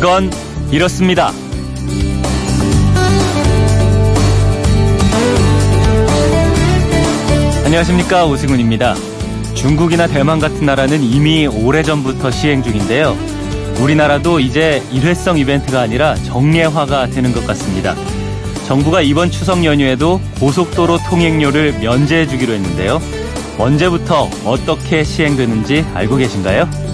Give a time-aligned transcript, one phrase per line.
[0.00, 0.30] 그건
[0.70, 1.32] 이렇습니다.
[7.64, 8.94] 안녕하십니까 오승훈입니다.
[9.54, 13.16] 중국이나 대만 같은 나라는 이미 오래전부터 시행 중인데요.
[13.80, 17.96] 우리나라도 이제 일회성 이벤트가 아니라 정례화가 되는 것 같습니다.
[18.68, 23.02] 정부가 이번 추석 연휴에도 고속도로 통행료를 면제해 주기로 했는데요.
[23.58, 26.87] 언제부터 어떻게 시행되는지 알고 계신가요?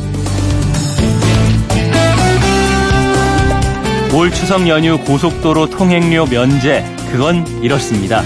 [4.15, 8.23] 올 추석 연휴 고속도로 통행료 면제, 그건 이렇습니다.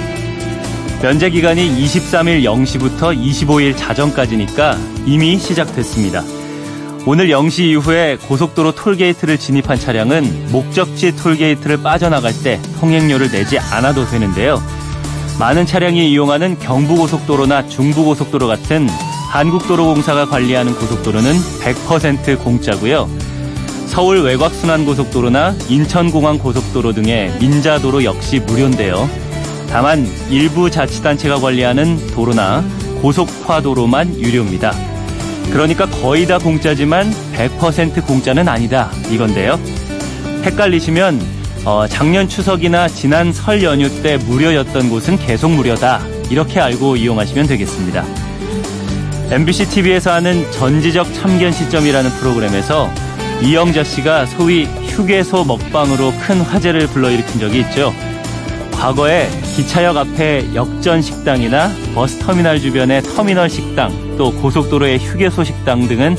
[1.01, 6.23] 면제 기간이 23일 0시부터 25일 자정까지니까 이미 시작됐습니다.
[7.07, 14.63] 오늘 0시 이후에 고속도로 톨게이트를 진입한 차량은 목적지 톨게이트를 빠져나갈 때 통행료를 내지 않아도 되는데요.
[15.41, 18.91] 많은 차량이 이용하는 경부고속도로나 중부고속도로 같은
[19.31, 23.09] 한국도로공사가 관리하는 고속도로는 100% 공짜고요.
[23.89, 29.09] 서울 외곽순환고속도로나 인천공항고속도로 등의 민자도로 역시 무료인데요.
[29.71, 32.65] 다만 일부 자치단체가 관리하는 도로나
[33.03, 34.73] 고속화도로만 유료입니다.
[35.51, 39.59] 그러니까 거의 다 공짜지만 100% 공짜는 아니다 이건데요.
[40.45, 41.21] 헷갈리시면
[41.65, 48.05] 어, 작년 추석이나 지난 설 연휴 때 무료였던 곳은 계속 무료다 이렇게 알고 이용하시면 되겠습니다.
[49.31, 52.91] MBC TV에서 하는 전지적 참견 시점이라는 프로그램에서
[53.43, 57.95] 이영자 씨가 소위 휴게소 먹방으로 큰 화제를 불러일으킨 적이 있죠.
[58.73, 66.17] 과거에 기차역 앞에 역전 식당이나 버스터미널 주변의 터미널 식당, 또 고속도로의 휴게소 식당 등은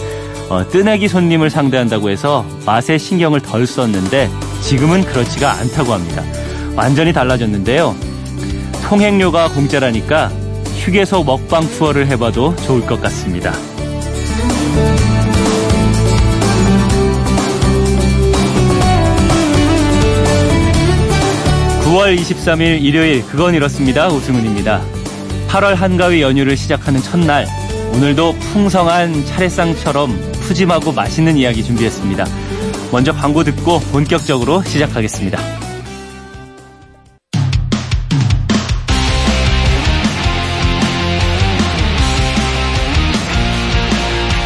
[0.49, 4.29] 어, 뜨내기 손님을 상대한다고 해서 맛에 신경을 덜 썼는데
[4.61, 6.23] 지금은 그렇지가 않다고 합니다.
[6.75, 7.95] 완전히 달라졌는데요.
[8.87, 10.29] 통행료가 공짜라니까
[10.77, 13.53] 휴게소 먹방 투어를 해봐도 좋을 것 같습니다.
[21.99, 24.07] 9월 23일 일요일 그건 이렇습니다.
[24.07, 24.81] 오승훈입니다.
[25.49, 27.45] 8월 한가위 연휴를 시작하는 첫날
[27.93, 32.25] 오늘도 풍성한 차례상처럼 푸짐하고 맛있는 이야기 준비했습니다.
[32.93, 35.39] 먼저 광고 듣고 본격적으로 시작하겠습니다.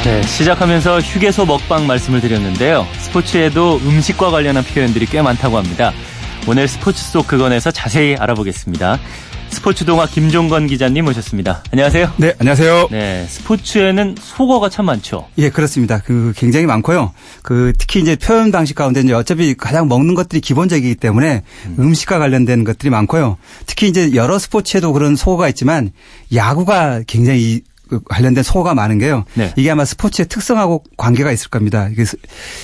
[0.06, 2.88] 네, 시작하면서 휴게소 먹방 말씀을 드렸는데요.
[2.97, 5.94] 스포츠에도 음식과 관련한 표현들이 꽤 많다고 합니다.
[6.46, 9.00] 오늘 스포츠 속 그건에서 자세히 알아보겠습니다.
[9.50, 11.64] 스포츠 동화 김종건 기자님 모셨습니다.
[11.72, 12.12] 안녕하세요.
[12.18, 12.90] 네, 안녕하세요.
[12.92, 15.30] 네, 스포츠에는 속어가 참 많죠.
[15.38, 16.00] 예, 그렇습니다.
[16.00, 17.14] 그 굉장히 많고요.
[17.44, 21.44] 그 특히 이제 표현 방식 가운데 이제 어차피 가장 먹는 것들이 기본적이기 때문에
[21.78, 21.94] 음.
[21.94, 23.38] 식과 관련된 것들이 많고요.
[23.66, 25.92] 특히 이제 여러 스포츠에도 그런 속어가 있지만
[26.34, 29.24] 야구가 굉장히 그 관련된 소가 많은 게요.
[29.36, 29.54] 네.
[29.56, 31.88] 이게 아마 스포츠의 특성하고 관계가 있을 겁니다.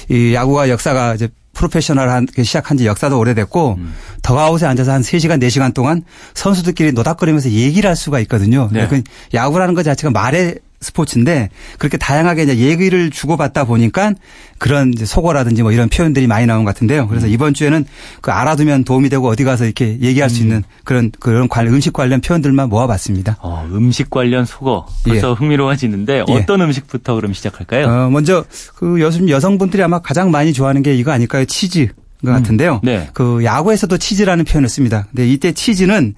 [0.09, 1.29] 이 야구가 역사가 이제
[1.59, 3.94] 프로페셔널한 시작한 지 역사도 오래됐고 음.
[4.22, 6.03] 더아웃에 앉아서 한 3시간 4시간 동안
[6.34, 8.70] 선수들끼리 노닥거리면서 얘기를 할 수가 있거든요.
[8.72, 8.88] 네.
[8.88, 9.02] 그
[9.34, 14.13] 야구라는 것 자체가 말의 스포츠인데 그렇게 다양하게 이제 얘기를 주고받다 보니까
[14.57, 17.07] 그런 이제 속어라든지 뭐 이런 표현들이 많이 나온 것 같은데요.
[17.07, 17.31] 그래서 음.
[17.31, 17.85] 이번 주에는
[18.22, 20.29] 그 알아두면 도움이 되고 어디 가서 이렇게 얘기할 음.
[20.29, 23.38] 수 있는 그런 그런 관련 음식 관련 표현들만 모아봤습니다.
[23.41, 25.34] 어, 음식 관련 속어 벌써 예.
[25.34, 26.34] 흥미로워지는데 예.
[26.34, 26.66] 어떤 예.
[26.66, 27.88] 음식부터 그럼 시작할까요?
[27.88, 31.46] 어, 먼저 그 요즘 여성분들이 아마 가장 많이 좋아하는 게 이거 아닐까요?
[31.46, 31.90] 치즈.
[32.25, 32.81] 것 같은데요.
[32.84, 32.85] 음.
[32.85, 33.09] 네.
[33.13, 35.07] 그 야구에서도 치즈라는 표현을 씁니다.
[35.09, 36.16] 근데 이때 치즈는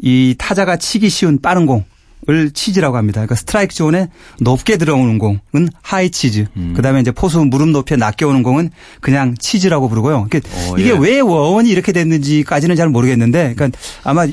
[0.00, 1.84] 이 타자가 치기 쉬운 빠른 공
[2.28, 3.16] 을 치즈라고 합니다.
[3.16, 6.46] 그러니까 스트라이크 존에 높게 들어오는 공은 high cheese.
[6.56, 6.72] 음.
[6.76, 10.28] 그다음에 이제 포수 무릎 높이에 낮게 오는 공은 그냥 치즈라고 부르고요.
[10.30, 10.96] 그러니까 오, 이게 예.
[10.96, 14.24] 왜 어원이 이렇게 됐는지까지는 잘 모르겠는데 그러니까 아마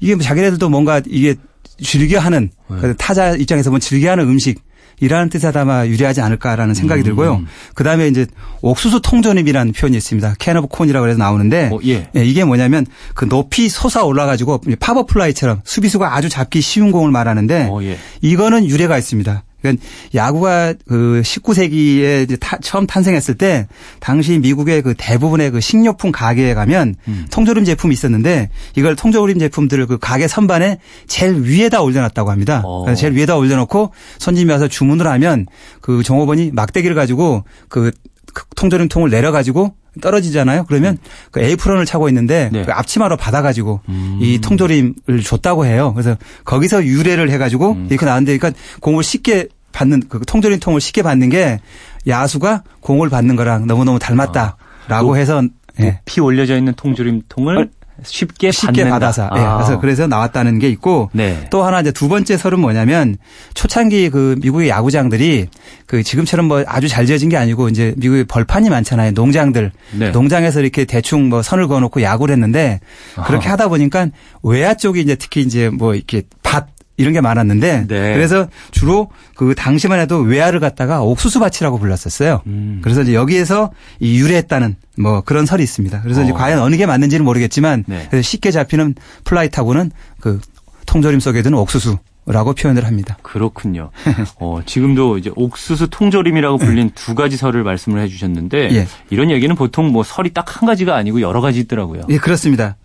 [0.00, 1.36] 이게 뭐 자기네들도 뭔가 이게
[1.80, 2.94] 즐겨 하는 네.
[2.94, 4.65] 타자 입장에서 보면 즐겨 하는 음식
[5.00, 7.04] 이라는 뜻에 아마 유래하지 않을까라는 생각이 음.
[7.04, 7.42] 들고요.
[7.74, 8.26] 그 다음에 이제
[8.62, 10.34] 옥수수 통조림이라는 표현이 있습니다.
[10.38, 12.08] can of corn이라고 해서 나오는데 어, 예.
[12.16, 17.68] 예, 이게 뭐냐면 그 높이 솟아 올라가지고 pop-up fly처럼 수비수가 아주 잡기 쉬운 공을 말하는데
[17.70, 17.98] 어, 예.
[18.22, 19.42] 이거는 유래가 있습니다.
[19.72, 23.66] 그러니까 야구가 그 19세기에 타, 처음 탄생했을 때
[24.00, 27.26] 당시 미국의 그 대부분의 그 식료품 가게에 가면 음.
[27.30, 32.62] 통조림 제품이 있었는데 이걸 통조림 제품들을 그 가게 선반에 제일 위에다 올려놨다고 합니다.
[32.64, 32.92] 어.
[32.94, 35.46] 제일 위에다 올려놓고 손님이 와서 주문을 하면
[35.80, 37.90] 그 종업원이 막대기를 가지고 그,
[38.32, 40.64] 그 통조림 통을 내려가지고 떨어지잖아요.
[40.68, 41.10] 그러면 음.
[41.30, 42.64] 그 에이프런을 차고 있는데 네.
[42.64, 44.18] 그 앞치마로 받아가지고 음.
[44.20, 45.92] 이 통조림을 줬다고 해요.
[45.94, 47.86] 그래서 거기서 유래를 해가지고 음.
[47.90, 51.60] 이렇게 나왔는데 그러니까 공을 쉽게 받는 그 통조림 통을 쉽게 받는 게
[52.08, 55.16] 야수가 공을 받는 거랑 너무너무 닮았다라고 아.
[55.16, 55.42] 해서
[55.80, 56.00] 예.
[56.06, 57.68] 피 올려져 있는 통조림 통을
[58.02, 59.56] 쉽게, 쉽게 받아서 예, 아.
[59.56, 61.46] 그래서 그래서 나왔다는 게 있고 네.
[61.50, 63.16] 또 하나 이제 두 번째 설은 뭐냐면
[63.52, 65.48] 초창기 그 미국의 야구장들이
[65.86, 70.10] 그 지금처럼 뭐 아주 잘 지어진 게 아니고 이제 미국에 벌판이 많잖아요 농장들 네.
[70.10, 72.80] 농장에서 이렇게 대충 뭐 선을 그어놓고 야구를 했는데
[73.26, 74.08] 그렇게 하다 보니까
[74.42, 78.14] 외야 쪽이 이제 특히 이제 뭐 이렇게 밭 이런 게 많았는데 네.
[78.14, 82.42] 그래서 주로 그 당시만 해도 외야를 갖다가 옥수수밭이라고 불렀었어요.
[82.46, 82.80] 음.
[82.82, 83.70] 그래서 이제 여기에서
[84.00, 86.02] 이 유래했다는 뭐 그런 설이 있습니다.
[86.02, 86.24] 그래서 어.
[86.24, 88.08] 이제 과연 어느 게 맞는지는 모르겠지만 네.
[88.22, 89.90] 쉽게 잡히는 플라이 타구는
[90.20, 90.40] 그
[90.86, 91.98] 통조림 속에 드는 옥수수
[92.28, 93.16] 라고 표현을 합니다.
[93.22, 93.90] 그렇군요.
[94.40, 98.88] 어, 지금도 이제 옥수수 통조림이라고 불린 두 가지 설을 말씀을 해주셨는데 예.
[99.10, 102.02] 이런 얘기는 보통 뭐 설이 딱 한 가지가 아니고 여러 가지 있더라고요.
[102.08, 102.76] 예, 그렇습니다.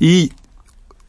[0.00, 0.30] 이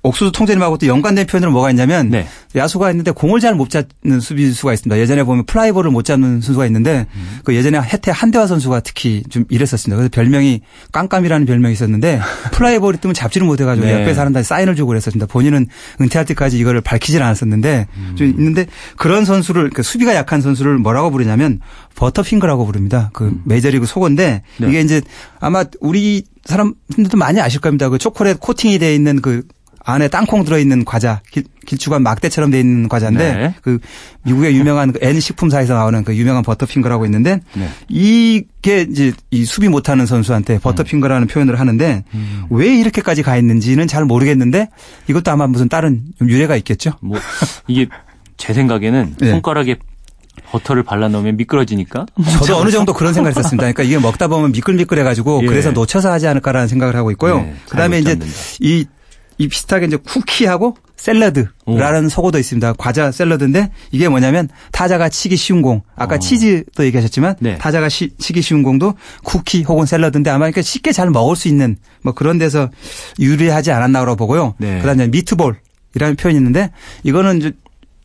[0.07, 2.27] 옥수수 통조림하고 또 연관된 표현으로 뭐가 있냐면 네.
[2.55, 4.99] 야수가 있는데 공을 잘 못 잡는 수비수가 있습니다.
[4.99, 7.39] 예전에 보면 플라이볼을 못 잡는 선수가 있는데 음.
[7.43, 9.95] 그 예전에 해태 한대화 선수가 특히 좀 이랬었습니다.
[9.97, 10.61] 그래서 별명이
[10.91, 12.19] 깡깡이라는 별명이 있었는데
[12.53, 13.93] 플라이볼이 뜨면 잡지를 못해가지고 네.
[13.93, 15.25] 옆에 사람들이 사인을 주고 그랬었습니다.
[15.25, 15.67] 본인은
[16.01, 18.15] 은퇴할 때까지 이거를 밝히질 않았었는데 음.
[18.15, 21.59] 좀 있는데 그런 선수를 그 수비가 약한 선수를 뭐라고 부르냐면
[21.95, 23.09] butterfinger라고 부릅니다.
[23.13, 23.41] 그 음.
[23.45, 24.67] 메이저리그 속어인데 네.
[24.67, 25.01] 이게 이제
[25.39, 27.89] 아마 우리 사람들도 많이 아실 겁니다.
[27.89, 29.43] 그 초콜릿 코팅이 되어 있는 그
[29.89, 33.55] 안에 땅콩 들어있는 과자 길, 길쭉한 막대처럼 돼 있는 과자인데 네.
[33.61, 33.79] 그
[34.23, 37.69] 미국의 유명한 그 N 식품사에서 나오는 그 유명한 버터핑거라고 있는데 네.
[37.87, 41.27] 이게 이제 이 수비 못하는 선수한테 butterfinger라는 음.
[41.27, 42.43] 표현을 하는데 음.
[42.49, 44.67] 왜 이렇게까지 가 있는지는 잘 모르겠는데
[45.07, 46.91] 이것도 아마 무슨 다른 유래가 있겠죠.
[46.99, 47.17] 뭐
[47.67, 47.87] 이게
[48.35, 49.31] 제 생각에는 네.
[49.31, 49.77] 손가락에
[50.51, 52.05] 버터를 발라 넣으면 미끄러지니까.
[52.39, 53.61] 저도 어느 정도 그런 생각을 했었습니다.
[53.61, 55.47] 그러니까 이게 먹다 보면 미끌미끌해가지고 예.
[55.47, 57.37] 그래서 놓쳐서 하지 않을까라는 생각을 하고 있고요.
[57.37, 58.19] 네, 그다음에 이제
[58.59, 58.85] 이
[59.37, 62.09] 이 비슷하게 이제 쿠키하고 샐러드라는 오.
[62.09, 62.73] 속어도 있습니다.
[62.73, 65.81] 과자 샐러드인데 이게 뭐냐면 타자가 치기 쉬운 공.
[65.95, 66.19] 아까 어.
[66.19, 67.57] 치즈도 얘기하셨지만 네.
[67.57, 71.77] 타자가 시, 치기 쉬운 공도 쿠키 혹은 샐러드인데 아마 그러니까 쉽게 잘 먹을 수 있는
[72.01, 72.69] 뭐 그런 데서
[73.19, 74.55] 유리하지 않았나라고 보고요.
[74.57, 74.79] 네.
[74.79, 76.71] 그다음에 미트볼이라는 표현이 있는데
[77.03, 77.53] 이거는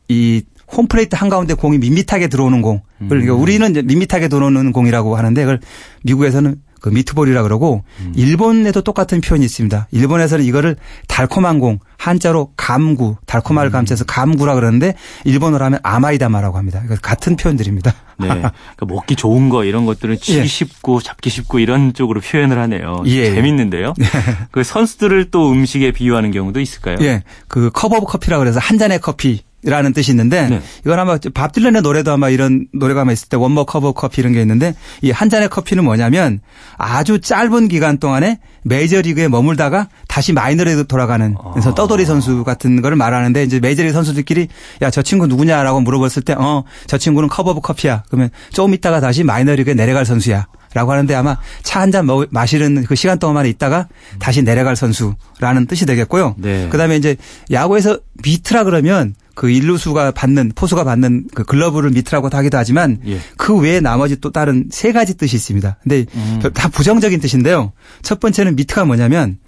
[0.08, 2.82] 이 홈플레이트 한가운데 공이 밋밋하게 들어오는 공.
[3.08, 3.40] 그러니까 음.
[3.40, 5.60] 우리는 이제 밋밋하게 들어오는 공이라고 하는데 그걸
[6.02, 8.12] 미국에서는 그 미트볼이라 그러고 음.
[8.16, 9.86] 일본에도 똑같은 표현이 있습니다.
[9.92, 10.76] 일본에서는 이거를
[11.06, 13.72] 달콤한 공 한자로 감구 달콤할 음.
[13.72, 14.94] 감자에서 감구라 그러는데
[15.24, 16.82] 일본어로 하면 아마이다마라고 합니다.
[17.00, 17.94] 같은 표현들입니다.
[18.18, 18.26] 네.
[18.26, 20.44] 그러니까 먹기 좋은 거 이런 것들은 치기 예.
[20.44, 23.04] 쉽고 잡기 쉽고 이런 쪽으로 표현을 하네요.
[23.06, 23.32] 예.
[23.32, 23.94] 재밌는데요.
[24.00, 24.04] 예.
[24.50, 26.96] 그 선수들을 또 음식에 비유하는 경우도 있을까요?
[27.00, 27.22] 예.
[27.46, 30.60] 그 cup of coffee라 그래서 한 잔의 커피 라는 뜻이 있는데 네.
[30.84, 33.92] 이건 아마 밥 딜런의 노래도 아마 이런 노래가 아마 있을 때 One More Cup of
[33.92, 36.40] Coffee 이런 게 있는데 이 한 잔의 커피는 뭐냐면
[36.78, 41.74] 아주 짧은 기간 동안에 메이저리그에 머물다가 다시 마이너리그 돌아가는 그래서 아.
[41.74, 44.48] 떠돌이 선수 같은 거를 말하는데 이제 메이저리그 선수들끼리
[44.82, 49.00] 야 저 친구 누구냐라고 물어봤을 때 어 저 친구는 cup of coffee야 그러면 조금 있다가
[49.00, 53.88] 다시 마이너리그에 내려갈 선수야 라고 하는데 아마 차 한 잔 마시는 그 시간 동안에 있다가
[54.18, 56.34] 다시 내려갈 선수라는 뜻이 되겠고요.
[56.38, 56.68] 네.
[56.70, 57.16] 그다음에 이제
[57.50, 63.18] 야구에서 미트라 그러면 그 일루수가 받는 포수가 받는 그 글러브를 미트라고 하기도 하지만 예.
[63.36, 65.78] 그 외에 나머지 또 다른 세 가지 뜻이 있습니다.
[65.82, 66.40] 근데 음.
[66.54, 67.72] 다 부정적인 뜻인데요.
[68.02, 69.38] 첫 번째는 미트가 뭐냐면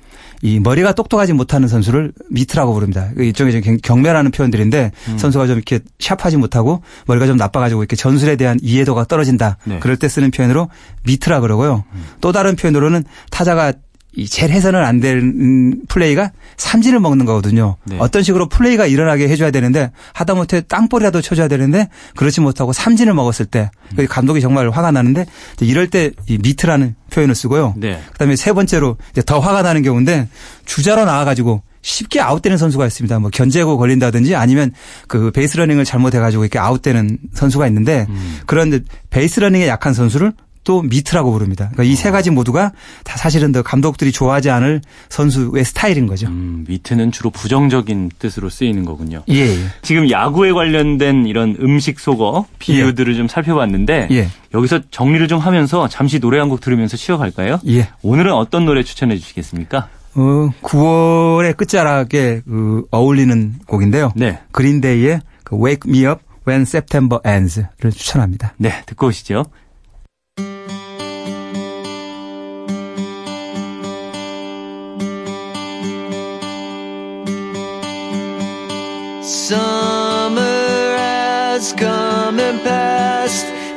[0.43, 3.11] 이 머리가 똑똑하지 못하는 선수를 미트라고 부릅니다.
[3.19, 5.19] 이쪽에 좀 경멸하는 표현들인데 음.
[5.19, 9.57] 선수가 좀 이렇게 샤프하지 못하고 머리가 좀 나빠가지고 이렇게 전술에 대한 이해도가 떨어진다.
[9.65, 9.79] 네.
[9.81, 10.69] 그럴 때 쓰는 표현으로
[11.05, 11.85] 미트라 그러고요.
[11.93, 12.05] 음.
[12.21, 13.73] 또 다른 표현으로는 타자가
[14.17, 17.77] 이 제일 해서는 안 되는 플레이가 삼진을 먹는 거거든요.
[17.85, 17.97] 네.
[17.99, 23.71] 어떤 식으로 플레이가 일어나게 해줘야 되는데 하다못해 땅볼이라도 쳐줘야 되는데 그렇지 못하고 삼진을 먹었을 때
[23.99, 24.07] 음.
[24.09, 25.27] 감독이 정말 화가 나는데
[25.61, 27.75] 이럴 때 이 미트라는 표현을 쓰고요.
[27.77, 28.01] 네.
[28.13, 28.97] 그다음에 세 번째로
[29.27, 30.29] 더 화가 나는 경우인데
[30.65, 33.19] 주자로 나와가지고 쉽게 아웃되는 선수가 있습니다.
[33.19, 34.73] 뭐 견제구 걸린다든지 아니면
[35.07, 38.39] 그 베이스 러닝을 잘못해가지고 이렇게 아웃되는 선수가 있는데 음.
[38.47, 40.33] 그런 베이스 러닝에 약한 선수를
[40.65, 41.69] 또 미트라고 부릅니다.
[41.73, 42.73] 그러니까 이 세 가지 모두가
[43.05, 44.81] 다 사실은 더 감독들이 좋아하지 않을
[45.11, 46.27] 선수의 스타일인 거죠.
[46.29, 49.23] 음, 미트는 주로 부정적인 뜻으로 쓰이는 거군요.
[49.29, 49.59] 예, 예.
[49.83, 53.17] 지금 야구에 관련된 이런 음식 속어 비유들을 예.
[53.17, 54.29] 좀 살펴봤는데 예.
[54.55, 57.61] 여기서 정리를 좀 하면서 잠시 노래 한 곡 들으면서 쉬어갈까요?
[57.69, 57.89] 예.
[58.03, 59.89] 오늘은 어떤 노래 추천해 주시겠습니까?
[60.17, 64.13] 어, 9월의 끝자락에 그 어울리는 곡인데요.
[64.15, 64.39] 네.
[64.53, 68.55] 그린데이의 그 Wake Me Up When September Ends를 추천합니다.
[68.59, 69.45] 네, 듣고 오시죠.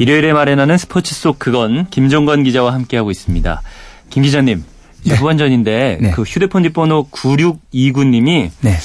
[0.00, 3.60] 일요일에 마련하는 스포츠 속 그건 김종건 기자와 함께하고 있습니다.
[4.08, 4.64] 김 기자님,
[5.04, 5.14] 네.
[5.14, 6.10] 후반전인데 네.
[6.12, 8.76] 그 휴대폰 뒷번호 9629님이 네.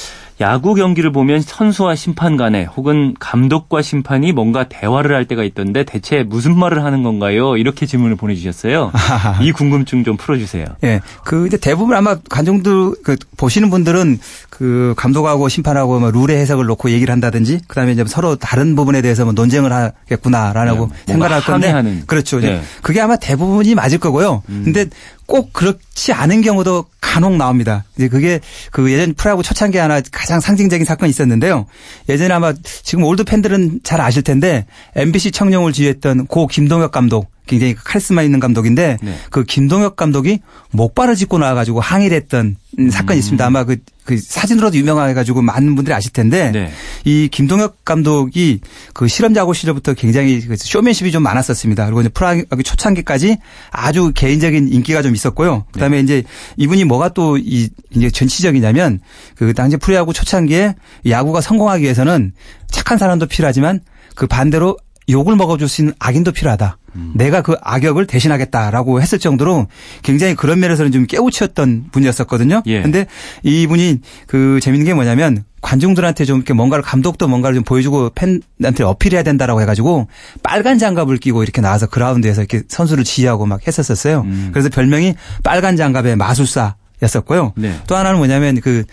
[0.41, 6.23] 야구 경기를 보면 선수와 심판 간에 혹은 감독과 심판이 뭔가 대화를 할 때가 있던데 대체
[6.23, 7.55] 무슨 말을 하는 건가요?
[7.55, 8.91] 이렇게 질문을 보내주셨어요.
[9.41, 10.65] 이 궁금증 좀 풀어주세요.
[10.83, 10.87] 예.
[10.87, 11.01] 네.
[11.23, 16.89] 그 이제 대부분 아마 관중들 그 보시는 분들은 그 감독하고 심판하고 뭐 룰의 해석을 놓고
[16.91, 21.13] 얘기를 한다든지 그다음에 이제 서로 다른 부분에 대해서 뭐 논쟁을 하겠구나라고 네.
[21.13, 22.03] 생각을 할 건데.
[22.07, 22.39] 그렇죠.
[22.41, 22.61] 네.
[22.81, 24.43] 그게 아마 대부분이 맞을 거고요.
[24.49, 24.61] 음.
[24.65, 24.87] 근데
[25.25, 27.85] 꼭 그렇지 않은 경우도 간혹 나옵니다.
[27.95, 28.39] 이제 그게
[28.71, 31.65] 그 예전 프로야구 초창기 하나 가장 상징적인 사건이 있었는데요.
[32.09, 32.53] 예전에 아마
[32.83, 34.65] 지금 올드 팬들은 잘 아실 텐데
[34.95, 39.15] MBC 청룡을 지휘했던 고 김동엽 감독 굉장히 카리스마 있는 감독인데 네.
[39.29, 40.39] 그 김동엽 감독이
[40.71, 42.89] 목발을 짚고 나와가지고 항의를 했던 음.
[42.89, 43.45] 사건이 있습니다.
[43.45, 46.71] 아마 그, 그 사진으로도 유명해가지고 많은 분들이 아실 텐데 네.
[47.05, 48.59] 이 김동엽 감독이
[48.93, 51.85] 그 실업야구 시절부터 굉장히 그 쇼맨십이 좀 많았었습니다.
[51.85, 53.37] 그리고 이제 프로야구 초창기까지
[53.71, 55.65] 아주 개인적인 인기가 좀 있었고요.
[55.71, 56.03] 그다음에 네.
[56.03, 56.23] 이제
[56.57, 58.99] 이분이 뭐가 또 이 이제 전치적이냐면
[59.35, 60.75] 그 당시 프로야구 초창기에
[61.07, 62.33] 야구가 성공하기 위해서는
[62.69, 63.81] 착한 사람도 필요하지만
[64.15, 64.77] 그 반대로
[65.09, 66.77] 욕을 먹어줄 수 있는 악인도 필요하다.
[66.95, 67.11] 음.
[67.15, 69.67] 내가 그 악역을 대신하겠다라고 했을 정도로
[70.01, 72.63] 굉장히 그런 면에서는 좀 깨우치었던 분이었었거든요.
[72.65, 72.81] 예.
[72.81, 73.05] 근데
[73.43, 79.23] 이분이 그 재밌는 게 뭐냐면 관중들한테 좀 이렇게 뭔가를 감독도 뭔가를 좀 보여주고 팬한테 어필해야
[79.23, 80.07] 된다라고 해가지고
[80.43, 84.21] 빨간 장갑을 끼고 이렇게 나와서 그라운드에서 이렇게 선수를 지휘하고 막 했었었어요.
[84.21, 84.49] 음.
[84.53, 87.53] 그래서 별명이 빨간 장갑의 마술사 였었고요.
[87.57, 87.77] 네.
[87.87, 88.85] 또 하나는 뭐냐면 그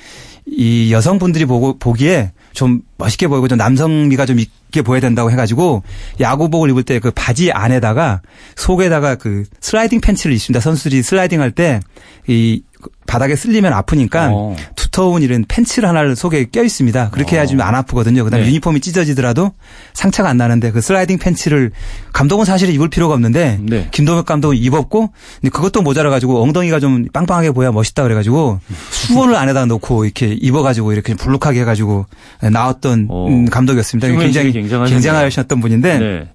[0.47, 5.82] 이 여성분들이 보고 보기에 좀 멋있게 보이고 좀 남성미가 좀 있게 보여야 된다고 해가지고
[6.21, 8.21] 야구복을 입을 때 그 바지 안에다가
[8.56, 10.61] 속에다가 그 슬라이딩 팬츠를 입습니다.
[10.61, 11.80] 선수들이 슬라이딩 할 때
[12.28, 12.62] 이
[13.06, 14.56] 바닥에 쓸리면 아프니까 어.
[14.76, 17.11] 두터운 이런 팬츠를 하나를 속에 껴입습니다.
[17.11, 17.38] 그렇게 어.
[17.38, 18.23] 해야지 안 아프거든요.
[18.25, 18.49] 그다음에 네.
[18.50, 19.52] 유니폼이 찢어지더라도
[19.92, 21.73] 상처가 안 나는데 그 슬라이딩 팬츠를
[22.12, 23.88] 감독은 사실 입을 필요가 없는데 네.
[23.90, 29.35] 김동혁 감독은 입었고 근데 그것도 모자라 가지고 엉덩이가 좀 빵빵하게 보여야 멋있다 그래 가지고 수건을
[29.37, 32.06] 안에다 놓고 이렇게 입어 가지고 이렇게 불룩하게 해 가지고
[32.40, 33.44] 나왔던 어.
[33.50, 34.08] 감독이었습니다.
[34.08, 36.28] 굉장히 굉장하셨던 분인데 네.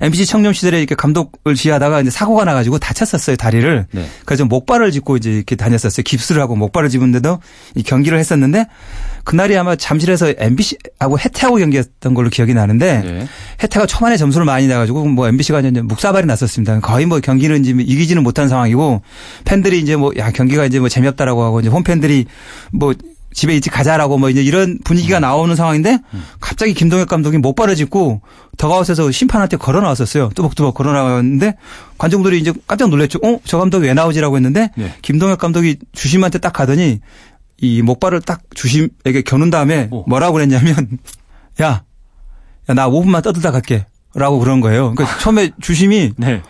[0.00, 3.86] MBC 청년 시절에 이렇게 감독을 지하다가 이제 사고가 나가지고 다쳤었어요 다리를.
[3.90, 4.06] 네.
[4.24, 6.02] 그래서 목발을 짚고 이제 이렇게 다녔었어요.
[6.04, 7.40] 깁스를 하고 목발을 짚은데도
[7.74, 8.66] 이 경기를 했었는데
[9.24, 13.28] 그날이 아마 잠실에서 MBC하고 해태하고 경기했던 걸로 기억이 나는데 네.
[13.62, 16.80] 해태가 초반에 점수를 많이 내가지고 뭐 MBC가 이제 묵사발이 났었습니다.
[16.80, 19.02] 거의 뭐 경기는 이제 이기지는 못한 상황이고
[19.44, 22.26] 팬들이 이제 뭐 야 경기가 이제 뭐 재미없다라고 하고 이제 홈팬들이
[22.72, 22.94] 뭐
[23.38, 25.22] 집에 일찍 가자라고 뭐 이제 이런 분위기가 음.
[25.22, 26.24] 나오는 상황인데 음.
[26.40, 28.20] 갑자기 김동혁 감독이 목발을 짚고
[28.56, 30.30] 더가웃에서 심판한테 걸어 나왔었어요.
[30.34, 31.54] 뚜벅뚜벅 걸어 나왔는데
[31.98, 33.20] 관중들이 이제 깜짝 놀랐죠.
[33.22, 33.38] 어?
[33.44, 34.92] 저 감독이 왜 나오지라고 했는데 네.
[35.02, 36.98] 김동혁 감독이 주심한테 딱 가더니
[37.58, 40.02] 이 목발을 딱 주심에게 겨눈 다음에 오.
[40.08, 40.98] 뭐라고 그랬냐면
[41.62, 41.84] 야,
[42.68, 43.86] 야, 나 5분만 떠들다 갈게.
[44.14, 44.94] 라고 그런 거예요.
[44.94, 46.42] 그러니까 처음에 주심이 네.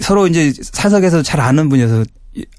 [0.00, 2.04] 서로 이제 사석에서 잘 아는 분이어서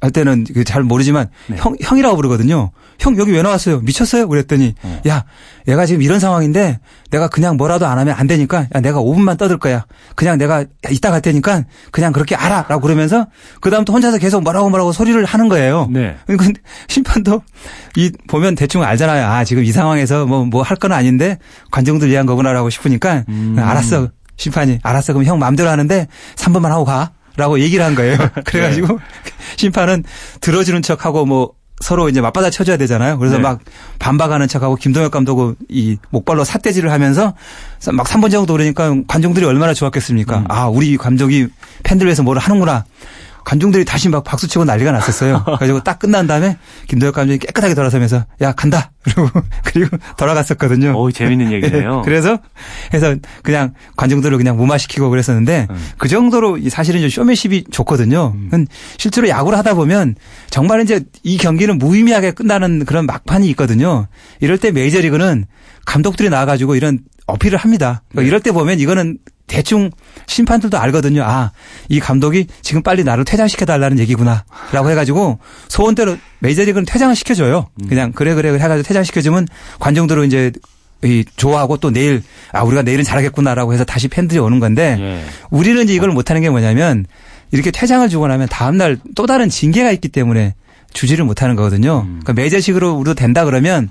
[0.01, 1.55] 할 때는 그잘 모르지만 네.
[1.57, 2.71] 형 형이라고 부르거든요.
[2.99, 3.79] 형 여기 왜 나왔어요?
[3.79, 4.27] 미쳤어요?
[4.27, 5.01] 그랬더니 네.
[5.07, 5.23] 야
[5.67, 9.57] 얘가 지금 이런 상황인데 내가 그냥 뭐라도 안 하면 안 되니까 야 내가 5분만 떠들
[9.59, 9.85] 거야.
[10.15, 13.27] 그냥 내가 이따 갈 테니까 그냥 그렇게 알아라고 그러면서
[13.61, 15.87] 그 다음부터 혼자서 계속 뭐라고 뭐라고 소리를 하는 거예요.
[15.89, 16.17] 네.
[16.27, 16.59] 그러니까
[16.89, 17.41] 심판도
[17.95, 19.25] 이 보면 대충 알잖아요.
[19.25, 21.37] 아 지금 이 상황에서 뭐 뭐 할 건 아닌데
[21.71, 23.55] 관중들 위한 거구나라고 싶으니까 음.
[23.57, 27.11] 알았어 심판이 알았어 그럼 형 마음대로 하는데 3분만 하고 가.
[27.37, 28.17] 라고 얘기를 한 거예요.
[28.43, 29.30] 그래가지고 네.
[29.61, 30.03] 심판은
[30.41, 33.17] 들어주는 척하고 뭐 서로 이제 맞받아 쳐줘야 되잖아요.
[33.17, 33.43] 그래서 네.
[33.43, 33.59] 막
[33.99, 37.33] 반박하는 척하고 김동혁 감독은 이 목발로 삿대질을 하면서
[37.91, 40.37] 막 3번 정도 그러니까 관중들이 얼마나 좋았겠습니까?
[40.39, 40.45] 음.
[40.47, 41.47] 아, 우리 감독이
[41.83, 42.85] 팬들 위해서 뭐를 하는구나.
[43.43, 45.43] 관중들이 다시 막 박수치고 난리가 났었어요.
[45.45, 46.57] 그래가지고 딱 끝난 다음에
[46.88, 48.91] 김도혁 감독이 깨끗하게 돌아서면서 야 간다.
[49.03, 49.29] 그리고
[49.63, 50.93] 그리고 돌아갔었거든요.
[50.95, 52.01] 오 재밌는 얘기네요.
[52.03, 52.39] 그래서
[52.93, 55.89] 해서 그냥 관중들을 그냥 무마시키고 그랬었는데 음.
[55.98, 58.33] 그 정도로 사실은 쇼맨십이 좋거든요.
[58.36, 58.67] 음.
[58.98, 60.15] 실제로 야구를 하다 보면
[60.50, 64.07] 정말 이제 이 경기는 무의미하게 끝나는 그런 막판이 있거든요.
[64.39, 65.45] 이럴 때 메이저리그는
[65.86, 67.00] 감독들이 나와가지고 이런
[67.31, 68.03] 어필을 합니다.
[68.09, 68.27] 그러니까 네.
[68.27, 69.91] 이럴 때 보면 이거는 대충
[70.27, 71.23] 심판들도 알거든요.
[71.23, 71.51] 아,
[71.89, 74.45] 이 감독이 지금 빨리 나를 퇴장시켜 달라는 얘기구나.
[74.71, 77.67] 라고 해가지고 소원대로 메이저리그는 퇴장을 시켜줘요.
[77.81, 77.88] 음.
[77.89, 79.47] 그냥 그래, 그래, 해가지고 퇴장시켜주면
[79.79, 80.51] 관중들은 이제
[81.03, 82.21] 이 좋아하고 또 내일
[82.53, 85.25] 아 우리가 내일은 잘하겠구나라고 해서 다시 팬들이 오는 건데 예.
[85.50, 87.07] 우리는 이제 이걸 못하는 게 뭐냐면
[87.51, 90.53] 이렇게 퇴장을 주고 나면 다음 날 또 다른 징계가 있기 때문에
[90.93, 92.01] 주지를 못하는 거거든요.
[92.05, 92.19] 음.
[92.21, 93.89] 그러니까 매저식으로 우리도 된다 그러면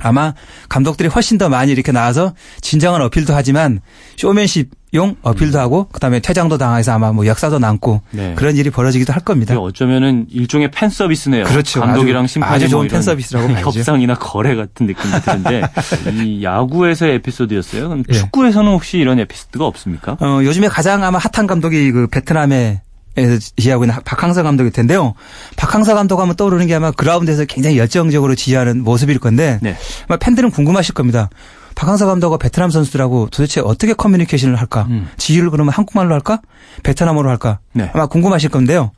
[0.00, 0.34] 아마
[0.68, 3.80] 감독들이 훨씬 더 많이 이렇게 나와서 진정한 어필도 하지만
[4.16, 8.34] 쇼맨십 용 어필도 하고 그다음에 퇴장도 당해서 아마 뭐 역사도 남고 네.
[8.36, 9.58] 그런 일이 벌어지기도 할 겁니다.
[9.58, 11.44] 어쩌면은 일종의 팬 서비스네요.
[11.44, 11.80] 그렇죠.
[11.80, 15.62] 감독이랑 심판이 아주 좋은 팬 서비스라고 협상이나 거래 같은 느낌이 드는데
[16.22, 17.88] 이 야구에서의 에피소드였어요.
[17.88, 18.12] 그럼 예.
[18.12, 20.16] 축구에서는 혹시 이런 에피소드가 없습니까?
[20.20, 22.83] 어, 요즘에 가장 아마 핫한 감독이 그 베트남의
[23.16, 25.14] 에서 지휘하고 있는 박항서 감독일 텐데요.
[25.56, 29.76] 박항서 감독 하면 떠오르는 게 아마 그라운드에서 굉장히 열정적으로 지휘하는 모습일 건데 네.
[30.08, 31.30] 아마 팬들은 궁금하실 겁니다.
[31.76, 34.86] 박항서 감독과 베트남 선수들하고 도대체 어떻게 커뮤니케이션을 할까?
[34.90, 35.08] 음.
[35.16, 36.40] 지휘를 그러면 한국말로 할까?
[36.82, 37.58] 베트남어로 할까?
[37.72, 37.90] 네.
[37.94, 38.90] 아마 궁금하실 건데요.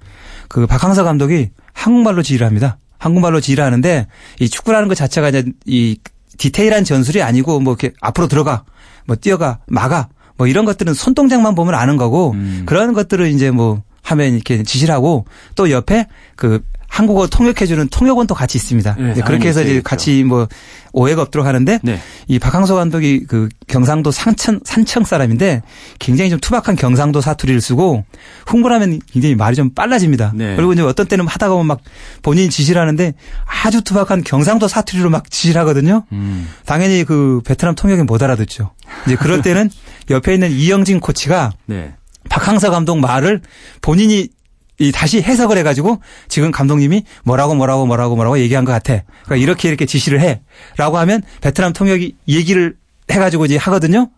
[0.48, 2.78] 그 박항서 감독이 한국말로 지휘를 합니다.
[2.98, 4.06] 한국말로 지휘를 하는데
[4.40, 5.98] 이 축구라는 것 자체가 이제 이
[6.38, 8.64] 디테일한 전술이 아니고 뭐 이렇게 앞으로 들어가,
[9.06, 12.62] 뭐 뛰어가, 막아, 뭐 이런 것들은 손동작만 보면 아는 거고 음.
[12.66, 18.56] 그런 것들을 이제 뭐 하면 이렇게 지시를 하고 또 옆에 그 한국어 통역해주는 통역원도 같이
[18.56, 18.94] 있습니다.
[18.94, 20.48] 네, 그렇게 해서 이제 같이 뭐
[20.92, 22.00] 오해가 없도록 하는데 네.
[22.28, 25.62] 이 박항서 감독이 그 경상도 산청 산청 사람인데
[25.98, 28.04] 굉장히 좀 투박한 경상도 사투리를 쓰고
[28.46, 30.32] 흥분하면 굉장히 말이 좀 빨라집니다.
[30.34, 30.56] 네.
[30.56, 31.80] 그리고 이제 어떤 때는 하다가 보면 막
[32.22, 33.12] 본인이 지시를 하는데
[33.64, 36.04] 아주 투박한 경상도 사투리로 막 지시를 하거든요.
[36.12, 36.48] 음.
[36.64, 38.70] 당연히 그 베트남 통역이 못 알아듣죠.
[39.06, 39.70] 이제 그럴 때는
[40.08, 41.94] 옆에 있는 이영진 코치가 네.
[42.28, 43.42] 박항서 감독 말을
[43.80, 44.28] 본인이
[44.78, 49.04] 이 다시 해석을 해가지고 지금 감독님이 뭐라고 뭐라고 뭐라고 뭐라고 얘기한 것 같아.
[49.24, 52.76] 그러니까 이렇게 이렇게 지시를 해라고 하면 베트남 통역이 얘기를
[53.10, 54.10] 해가지고 이제 하거든요.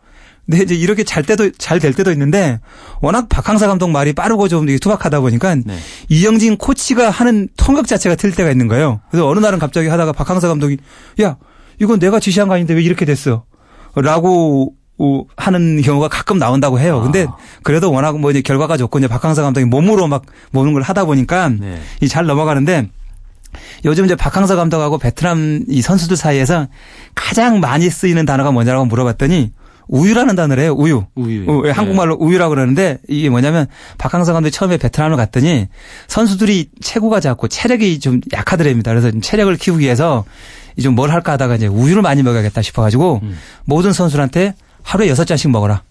[0.47, 2.59] 근데 이제 이렇게 잘 때도 잘 될 때도 있는데
[3.01, 5.79] 워낙 박항서 감독 말이 빠르고 좀 투박하다 보니까 네.
[6.09, 9.01] 이영진 코치가 하는 통역 자체가 틀 때가 있는 거예요.
[9.11, 10.79] 그래서 어느 날은 갑자기 하다가 박항서 감독이
[11.21, 11.37] 야
[11.81, 13.45] 이건 내가 지시한 거 아닌데 왜 이렇게 됐어?
[13.95, 14.73] 라고
[15.37, 17.01] 하는 경우가 가끔 나온다고 해요.
[17.03, 17.37] 근데 아.
[17.63, 21.49] 그래도 워낙 뭐 이제 결과가 좋고 이제 박항서 감독이 몸으로 막 모는 걸 하다 보니까
[21.51, 21.81] 네.
[22.01, 22.89] 이잘 넘어가는데
[23.85, 26.67] 요즘 이제 박항서 감독하고 베트남 이 선수들 사이에서
[27.15, 29.53] 가장 많이 쓰이는 단어가 뭐냐라고 물어봤더니
[29.89, 30.75] 우유라는 단어를 해요.
[30.77, 31.05] 우유.
[31.15, 31.45] 우유.
[31.51, 31.71] 어, 네.
[31.71, 35.69] 한국말로 우유라고 그러는데 이게 뭐냐면 박항서 감독이 처음에 베트남을 갔더니
[36.09, 38.91] 선수들이 체구가 작고 체력이 좀 약하더랍니다.
[38.91, 40.25] 그래서 체력을 키우기 위해서
[40.83, 43.39] 좀 뭘 할까 하다가 이제 우유를 많이 먹여야겠다 싶어가지고 음.
[43.65, 45.83] 모든 선수한테 하루에 여섯 잔씩 먹어라.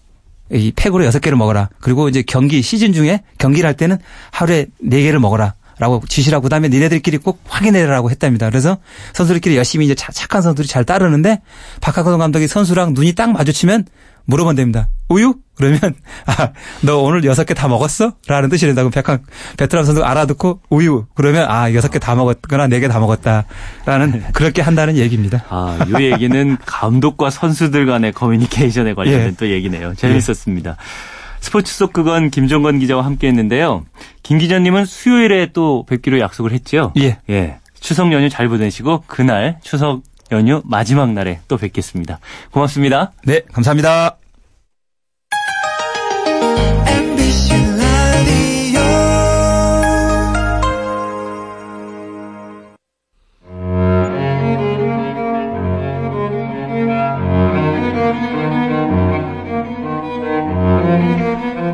[0.50, 1.68] 이 팩으로 여섯 개를 먹어라.
[1.80, 3.98] 그리고 이제 경기 시즌 중에 경기를 할 때는
[4.30, 5.54] 하루에 네 개를 먹어라.
[5.78, 8.48] 라고 지시라고 그다음에 니네들끼리 꼭 확인해라라고 했답니다.
[8.50, 8.78] 그래서
[9.12, 11.40] 선수들끼리 열심히 이제 착한 선수들이 잘 따르는데
[11.80, 13.86] 박학건 감독이 선수랑 눈이 딱 마주치면
[14.24, 14.88] 물어보면 됩니다.
[15.08, 15.34] 우유?
[15.56, 15.78] 그러면
[16.26, 16.50] 아,
[16.82, 18.12] 너 오늘 여섯 개 다 먹었어?
[18.28, 19.24] 라는 뜻이 된다고 백한
[19.56, 24.62] 베트남 선수 알아듣고 우유 그러면 아 여섯 개 다 먹었거나 네 개 다 먹었다라는 그렇게
[24.62, 25.44] 한다는 얘기입니다.
[25.48, 29.34] 아, 이 얘기는 감독과 선수들 간의 커뮤니케이션에 관련된 예.
[29.36, 29.94] 또 얘기네요.
[29.96, 30.70] 재밌었습니다.
[30.70, 30.76] 예.
[31.40, 33.84] 스포츠 속 그건 김종건 기자와 함께 했는데요.
[34.22, 36.92] 김 기자님은 수요일에 또 뵙기로 약속을 했죠?
[36.98, 37.18] 예.
[37.30, 37.58] 예.
[37.80, 42.18] 추석 연휴 잘 보내시고 그날 추석 연휴 마지막 날에 또 뵙겠습니다.
[42.50, 43.12] 고맙습니다.
[43.24, 44.16] 네, 감사합니다.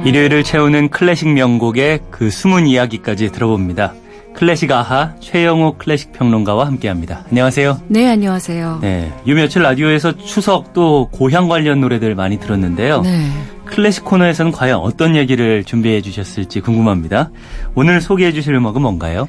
[0.04, 3.94] 일요일을 채우는 클래식 명곡의 그 숨은 이야기까지 들어봅니다.
[4.34, 7.24] 클래식 아하 최영우 클래식 평론가와 함께합니다.
[7.30, 7.80] 안녕하세요.
[7.88, 8.80] 네, 안녕하세요.
[8.82, 13.00] 네, 요 며칠 라디오에서 추석 또 고향 관련 노래들 많이 들었는데요.
[13.00, 13.30] 네.
[13.74, 17.30] 클래식 코너에서는 과연 어떤 얘기를 준비해 주셨을지 궁금합니다.
[17.74, 19.28] 오늘 소개해 주실 음악은 뭔가요?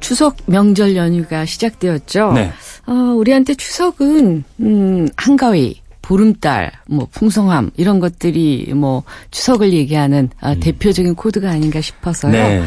[0.00, 2.32] 추석 명절 연휴가 시작되었죠.
[2.32, 2.52] 네.
[2.86, 10.60] 어, 우리한테 추석은 음, 한가위, 보름달, 뭐 풍성함 이런 것들이 뭐 추석을 얘기하는 어, 음.
[10.60, 12.32] 대표적인 코드가 아닌가 싶어서요.
[12.32, 12.62] 네.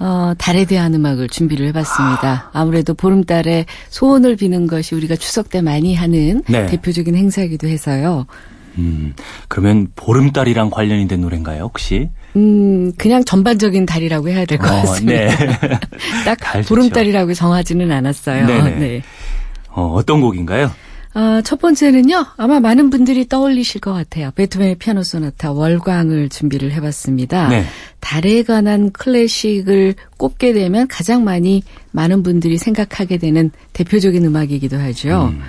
[0.00, 2.50] 어, 달에 대한 음악을 준비를 해봤습니다.
[2.52, 6.66] 아무래도 보름달에 소원을 비는 것이 우리가 추석 때 많이 하는 네.
[6.66, 8.26] 대표적인 행사이기도 해서요.
[8.78, 9.14] 음,
[9.48, 12.10] 그러면 보름달이랑 관련이 된 노래인가요, 혹시?
[12.36, 15.12] 음, 그냥 전반적인 달이라고 해야 될것 어, 같습니다.
[15.12, 15.78] 네.
[16.24, 18.46] 딱 보름달이라고 정하지는 않았어요.
[18.46, 18.70] 네네.
[18.76, 19.02] 네.
[19.68, 20.70] 어, 어떤 곡인가요?
[21.16, 24.32] 아, 첫 번째는요, 아마 많은 분들이 떠올리실 것 같아요.
[24.34, 27.48] 베토벤의 피아노 소나타 월광을 준비를 해봤습니다.
[27.48, 27.64] 네.
[28.00, 35.32] 달에 관한 클래식을 꼽게 되면 가장 많이 많은 분들이 생각하게 되는 대표적인 음악이기도 하죠.
[35.32, 35.40] 음.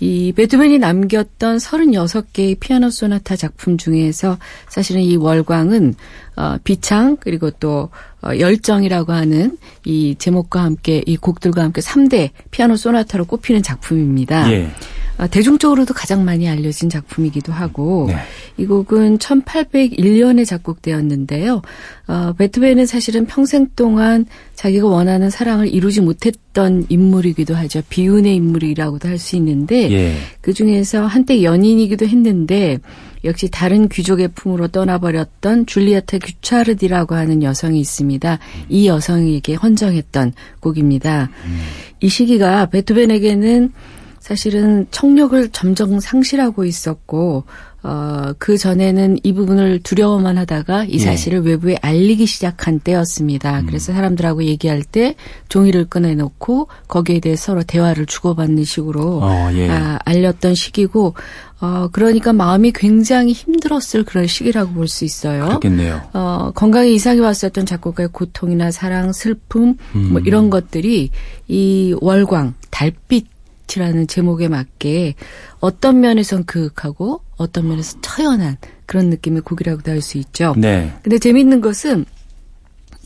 [0.00, 5.94] 이 베토벤이 남겼던 36개의 피아노 소나타 작품 중에서 사실은 이 월광은
[6.36, 7.90] 어, 비창 그리고 또
[8.22, 14.50] 어, 열정이라고 하는 이 제목과 함께 이 곡들과 함께 3대 피아노 소나타로 꼽히는 작품입니다.
[14.52, 14.70] 예.
[15.18, 18.16] 아, 대중적으로도 가장 많이 알려진 작품이기도 하고 네.
[18.56, 21.60] 이 곡은 1801년에 작곡되었는데요.
[22.06, 27.82] 어, 베토벤은 사실은 평생 동안 자기가 원하는 사랑을 이루지 못했던 인물이기도 하죠.
[27.88, 30.14] 비운의 인물이라고도 할 수 있는데 예.
[30.40, 32.78] 그 중에서 한때 연인이기도 했는데
[33.24, 38.38] 역시 다른 귀족의 품으로 떠나버렸던 줄리에타 규차르디라고 하는 여성이 있습니다.
[38.68, 41.30] 이 여성에게 헌정했던 곡입니다.
[41.46, 41.60] 음.
[42.00, 43.72] 이 시기가 베토벤에게는
[44.20, 47.44] 사실은 청력을 점점 상실하고 있었고
[47.84, 50.98] 어, 그 전에는 이 부분을 두려워만 하다가 이 예.
[50.98, 51.50] 사실을 예.
[51.50, 53.60] 외부에 알리기 시작한 때였습니다.
[53.60, 53.66] 음.
[53.66, 55.14] 그래서 사람들하고 얘기할 때
[55.48, 59.70] 종이를 꺼내놓고 거기에 대해 서로 대화를 주고받는 식으로 어, 예.
[59.70, 61.14] 아, 알렸던 시기고
[61.60, 65.46] 어, 그러니까 마음이 굉장히 힘들었을 그런 시기라고 볼 수 있어요.
[65.46, 66.02] 그렇겠네요.
[66.14, 70.08] 어, 건강에 이상이 왔었던 작곡가의 고통이나 사랑, 슬픔, 음.
[70.12, 71.10] 뭐 이런 것들이
[71.46, 73.37] 이 월광, 달빛
[73.76, 75.14] 이라는 제목에 맞게
[75.60, 80.54] 어떤 면에선 그윽하고 어떤 면에서 처연한 그런 느낌의 곡이라고도 할 수 있죠.
[80.56, 80.92] 네.
[81.02, 82.04] 근데 재밌는 것은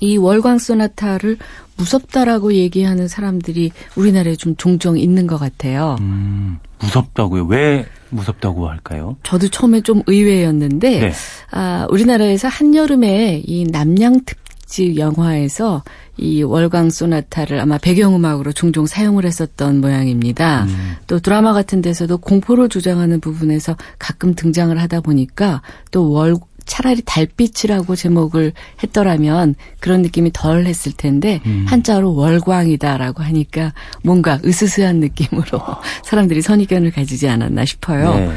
[0.01, 1.39] 이 월광 소나타를
[1.77, 5.97] 무섭다라고 얘기하는 사람들이 우리나라에 좀 종종 있는 것 같아요.
[6.01, 7.45] 음, 무섭다고요?
[7.45, 9.17] 왜 무섭다고 할까요?
[9.23, 11.13] 저도 처음에 좀 의외였는데, 네.
[11.51, 15.83] 아, 우리나라에서 한여름에 이 남양 특 집 영화에서
[16.17, 20.65] 이 월광 소나타를 아마 배경음악으로 종종 사용을 했었던 모양입니다.
[20.65, 20.97] 음.
[21.07, 27.97] 또 드라마 같은 데서도 공포를 조장하는 부분에서 가끔 등장을 하다 보니까 또 월, 차라리 달빛이라고
[27.97, 31.65] 제목을 했더라면 그런 느낌이 덜 했을 텐데 음.
[31.67, 33.73] 한자로 월광이다라고 하니까
[34.03, 35.61] 뭔가 으스스한 느낌으로
[36.05, 38.15] 사람들이 선입견을 가지지 않았나 싶어요.
[38.15, 38.31] 네.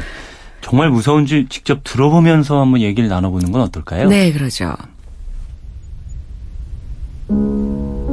[0.60, 4.08] 정말 무서운지 직접 들어보면서 한번 얘기를 나눠보는 건 어떨까요?
[4.08, 4.74] 네, 그러죠.
[7.28, 8.05] thank you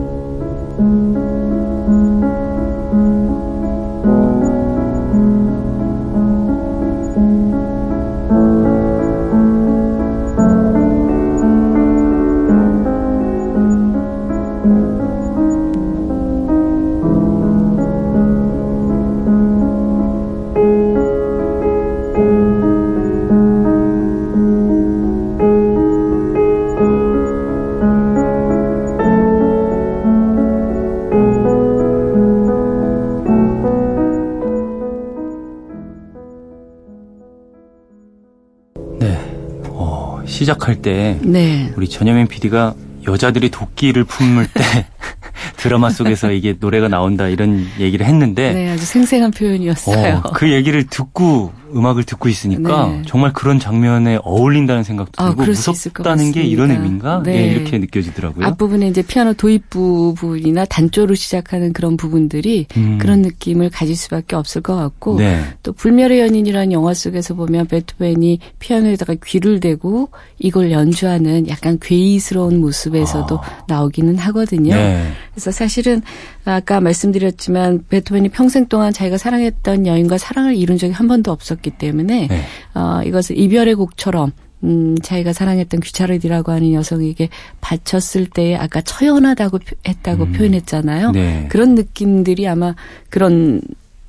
[40.43, 41.71] 시작할 때 네.
[41.75, 42.75] 우리 전현민 PD가
[43.07, 44.85] 여자들이 도끼를 품을 때
[45.57, 50.21] 드라마 속에서 이게 노래가 나온다 이런 얘기를 했는데 네, 아주 생생한 표현이었어요.
[50.23, 53.01] 어, 그 얘기를 듣고 음악을 듣고 있으니까 네.
[53.05, 57.37] 정말 그런 장면에 어울린다는 생각도 아, 들고 아, 무섭다는 게 이런 의미인가 네.
[57.37, 58.45] 예, 이렇게 느껴지더라고요.
[58.45, 62.97] 앞부분에 이제 피아노 도입 부분이나 단조로 시작하는 그런 부분들이 음.
[62.99, 65.43] 그런 느낌을 가질 수밖에 없을 것 같고 네.
[65.63, 70.09] 또 불멸의 연인이라는 영화 속에서 보면 베토벤이 피아노에다가 귀를 대고
[70.39, 73.63] 이걸 연주하는 약간 괴이스러운 모습에서도 아.
[73.67, 74.75] 나오기는 하거든요.
[74.75, 75.11] 네.
[75.33, 76.01] 그래서 사실은
[76.45, 82.27] 아까 말씀드렸지만 베토벤이 평생 동안 자기가 사랑했던 여인과 사랑을 이룬 적이 한 번도 없었기 때문에
[82.27, 82.41] 네.
[82.73, 84.31] 어, 이것을 이별의 곡처럼
[84.63, 90.31] 음, 자기가 사랑했던 귀차르디라고 하는 여성에게 바쳤을 때 아까 처연하다고 했다고 음.
[90.33, 91.11] 표현했잖아요.
[91.11, 91.47] 네.
[91.49, 92.73] 그런 느낌들이 아마
[93.09, 93.61] 그런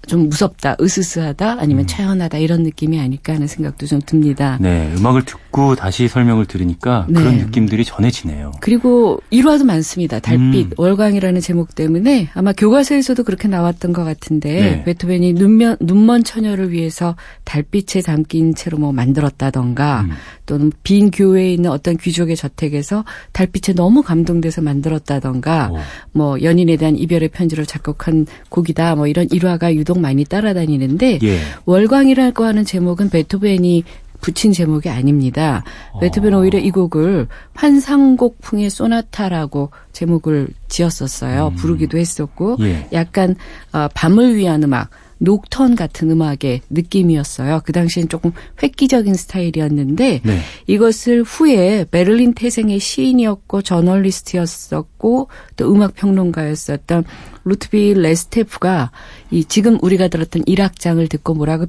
[0.07, 1.87] 좀 무섭다, 으스스하다, 아니면 음.
[1.87, 4.59] 처연하다 이런 느낌이 아닐까 하는 생각도 좀 듭니다.
[4.61, 7.21] 네, 음악을 듣고 다시 설명을 들으니까 네.
[7.21, 8.53] 그런 느낌들이 전해지네요.
[8.61, 10.21] 그리고 일화도 많습니다.
[10.21, 10.71] 달빛, 음.
[10.77, 14.85] 월광이라는 제목 때문에 아마 교과서에서도 그렇게 나왔던 것 같은데 네.
[14.85, 20.11] 베토벤이 눈면, 눈먼 처녀를 위해서 달빛에 담긴 채로 뭐 만들었다던가 음.
[20.47, 25.79] 또는 빈 교회에 있는 어떤 귀족의 저택에서 달빛에 너무 감동돼서 만들었다던가 오.
[26.13, 31.39] 뭐 연인에 대한 이별의 편지를 작곡한 곡이다 뭐 이런 일화가 유독 많이 따라다니는데 예.
[31.65, 33.85] 월광이라고 하는 제목은 베토벤이
[34.21, 35.63] 붙인 제목이 아닙니다.
[35.93, 35.99] 어.
[35.99, 41.49] 베토벤 오히려 이 곡을 환상곡풍의 소나타라고 제목을 지었었어요.
[41.49, 41.55] 음.
[41.57, 42.89] 부르기도 했었고 예.
[42.95, 43.37] 약간
[43.73, 44.89] 어, 밤을 위한 음악
[45.25, 47.63] 녹턴 같은 음악의 느낌이었어요.
[47.65, 48.33] 그 당시엔 조금
[48.63, 50.39] 획기적인 스타일이었는데 네.
[50.67, 57.05] 이것을 후에 베를린 태생의 시인이었고 저널리스트였었고 또 음악 평론가였었던
[57.45, 58.91] 루트비 레스테프가
[59.31, 61.67] 이 지금 우리가 들었던 일악장을 듣고 뭐라고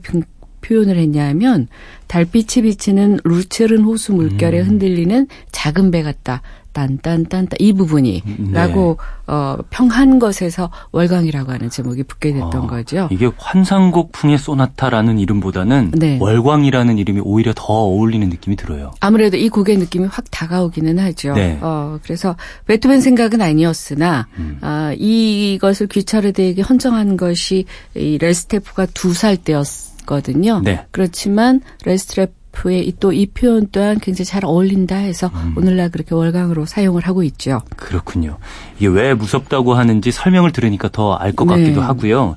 [0.62, 1.68] 표현을 했냐면
[2.08, 4.68] 달빛이 비치는 루체른 호수 물결에 음.
[4.68, 6.42] 흔들리는 작은 배 같다.
[6.76, 9.34] 딴딴딴딴 이 부분이라고 네.
[9.34, 13.08] 어, 평한 것에서 월광이라고 하는 제목이 붙게 됐던 아, 거죠.
[13.12, 16.18] 이게 환상곡풍의 소나타라는 이름보다는 네.
[16.20, 18.92] 월광이라는 이름이 오히려 더 어울리는 느낌이 들어요.
[19.00, 21.34] 아무래도 이 곡의 느낌이 확 다가오기는 하죠.
[21.34, 21.58] 네.
[21.62, 22.36] 어, 그래서
[22.68, 24.58] 베토벤 생각은 아니었으나 음.
[24.62, 30.60] 아, 이것을 귀차르디에게 헌정한 것이 이 렐슈타프가 두 살 때였거든요.
[30.62, 30.86] 네.
[30.92, 35.54] 그렇지만 레스트 레프 F의 또 이 표현 또한 굉장히 잘 어울린다 해서 음.
[35.58, 37.62] 오늘날 그렇게 월광으로 사용을 하고 있죠.
[37.76, 38.38] 그렇군요.
[38.78, 41.54] 이게 왜 무섭다고 하는지 설명을 들으니까 더 알 것 네.
[41.56, 42.36] 같기도 하고요.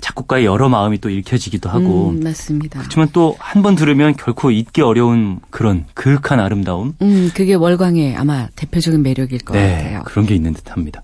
[0.00, 2.08] 작곡가의 여러 마음이 또 읽혀지기도 하고.
[2.10, 2.78] 음, 맞습니다.
[2.80, 6.94] 그렇지만 또 한 번 들으면 결코 잊기 어려운 그런 그윽한 아름다움.
[7.02, 10.02] 음, 그게 월광의 아마 대표적인 매력일 것 네, 같아요.
[10.06, 11.02] 그런 게 있는 듯합니다.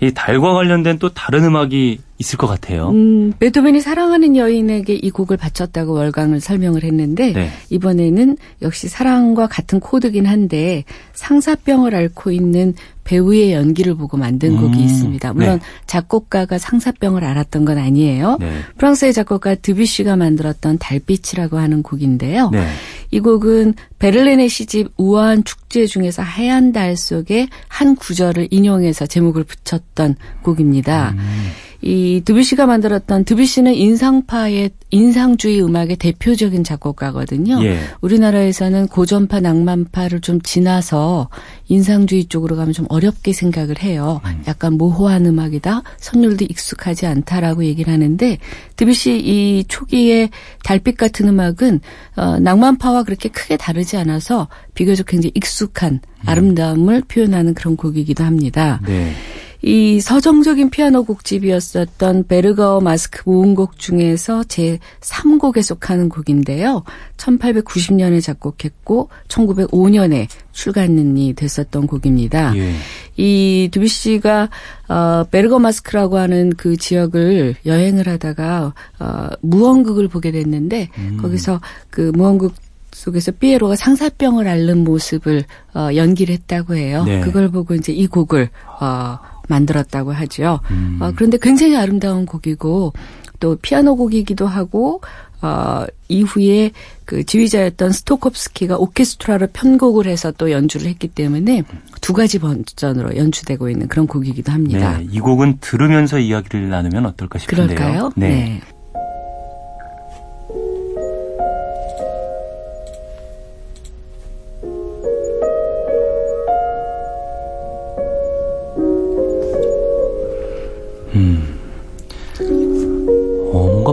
[0.00, 0.06] 네.
[0.06, 2.90] 이 달과 관련된 또 다른 음악이 있을 것 같아요.
[2.90, 7.50] 음, 베토벤이 사랑하는 여인에게 이 곡을 바쳤다고 월광을 설명을 했는데 네.
[7.70, 14.82] 이번에는 역시 사랑과 같은 코드긴 한데 상사병을 앓고 있는 배우의 연기를 보고 만든 음, 곡이
[14.82, 15.32] 있습니다.
[15.32, 15.64] 물론 네.
[15.86, 18.36] 작곡가가 상사병을 앓았던 건 아니에요.
[18.40, 18.52] 네.
[18.76, 22.50] 프랑스의 작곡가 드뷔시가 만들었던 달빛이라고 하는 곡인데요.
[22.50, 22.66] 네.
[23.10, 30.16] 이 곡은 베를린의 시집 우아한 축제 중에서 하얀 달 속에 한 구절을 인용해서 제목을 붙였던
[30.42, 31.14] 곡입니다.
[31.16, 31.48] 음.
[31.80, 37.62] 이 드뷔시가 만들었던 드뷔시는 인상파의 인상주의 음악의 대표적인 작곡가거든요.
[37.62, 37.78] 예.
[38.00, 41.28] 우리나라에서는 고전파 낭만파를 좀 지나서
[41.68, 44.20] 인상주의 쪽으로 가면 좀 어렵게 생각을 해요.
[44.24, 44.42] 음.
[44.48, 45.82] 약간 모호한 음악이다.
[45.98, 48.38] 선율도 익숙하지 않다라고 얘기를 하는데
[48.76, 50.30] 드뷔시 이 초기의
[50.64, 51.80] 달빛 같은 음악은
[52.16, 56.28] 어, 낭만파와 그렇게 크게 다르지 않아서 비교적 굉장히 익숙한 음.
[56.28, 58.80] 아름다움을 표현하는 그런 곡이기도 합니다.
[58.84, 59.12] 네.
[59.60, 66.84] 이 서정적인 피아노 곡집이었었던 베르가어 마스크 모음곡 중에서 제 3곡에 속하는 곡인데요.
[67.16, 72.56] 1890년에 작곡했고 1905년에 출간이 됐었던 곡입니다.
[72.56, 72.72] 예.
[73.16, 74.48] 이 두비씨가
[74.88, 81.18] 어 베르거 마스크라고 하는 그 지역을 여행을 하다가 어 무언극을 보게 됐는데 음.
[81.20, 82.54] 거기서 그 무언극
[82.92, 85.44] 속에서 피에로가 상사병을 앓는 모습을
[85.74, 87.04] 어 연기를 했다고 해요.
[87.04, 87.20] 네.
[87.20, 89.18] 그걸 보고 이제 이 곡을 어
[89.48, 90.60] 만들었다고 하죠.
[90.70, 90.98] 음.
[91.00, 92.92] 어, 그런데 굉장히 아름다운 곡이고
[93.40, 95.00] 또 피아노 곡이기도 하고
[95.40, 96.72] 어, 이후에
[97.04, 101.62] 그 지휘자였던 스토콥스키가 오케스트라로 편곡을 해서 또 연주를 했기 때문에
[102.00, 104.98] 두 가지 버전으로 연주되고 있는 그런 곡이기도 합니다.
[104.98, 107.66] 네, 이 곡은 들으면서 이야기를 나누면 어떨까 싶은데요.
[107.68, 108.12] 그럴까요?
[108.16, 108.28] 네.
[108.28, 108.60] 네.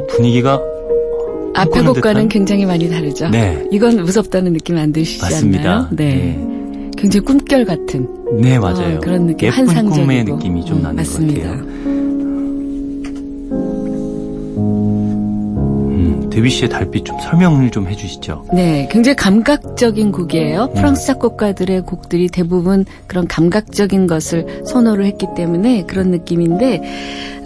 [0.07, 0.61] 분위기가
[1.55, 3.29] 앞에 곡과는 굉장히 많이 다르죠.
[3.29, 3.63] 네.
[3.71, 5.71] 이건 무섭다는 느낌 안 드시지 맞습니다.
[5.71, 5.87] 않나요?
[5.91, 6.05] 네.
[6.15, 6.91] 네.
[6.97, 8.07] 굉장히 꿈결 같은.
[8.39, 8.97] 네, 맞아요.
[8.97, 9.47] 어, 그런 느낌.
[9.47, 9.95] 예쁜 환상적이고.
[10.01, 11.41] 꿈의 느낌이 좀 음, 나는 맞습니다.
[11.41, 11.65] 것 같아요.
[15.87, 18.45] 음, 드뷔시의 달빛 좀 설명을 좀 해주시죠.
[18.53, 20.63] 네, 굉장히 감각적인 곡이에요.
[20.63, 20.73] 음.
[20.73, 26.81] 프랑스 작곡가들의 곡들이 대부분 그런 감각적인 것을 선호를 했기 때문에 그런 느낌인데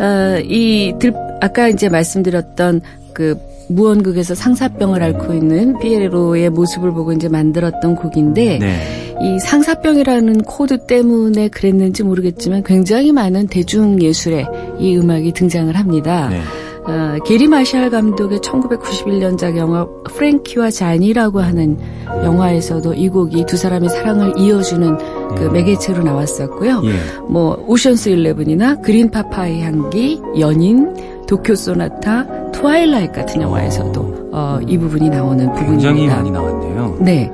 [0.02, 2.82] 어, 이 들, 아까 이제 말씀드렸던
[3.14, 3.38] 그
[3.70, 9.16] 무언극에서 상사병을 앓고 있는 피에로의 모습을 보고 이제 만들었던 곡인데 네.
[9.22, 14.46] 이 상사병이라는 코드 때문에 그랬는지 모르겠지만 굉장히 많은 대중 예술에
[14.80, 16.30] 이 음악이 등장을 합니다.
[16.30, 16.42] 네.
[16.86, 21.78] 어, 게리 마샬 감독의 1991년작 영화 프랭키와 쟈니라고 하는
[22.24, 24.98] 영화에서도 이 곡이 두 사람의 사랑을 이어주는
[25.36, 25.54] 그 음.
[25.54, 26.82] 매개체로 나왔었고요.
[26.86, 27.22] 예.
[27.30, 30.92] 뭐 오션스 일레븐이나 그린 파파야 향기, 연인,
[31.30, 35.70] 도쿄 소나타, 트와일라이트 같은 영화에서도 어, 이 부분이 나오는 부분입니다.
[35.70, 36.98] 굉장히 많이 나왔네요.
[37.02, 37.32] 네.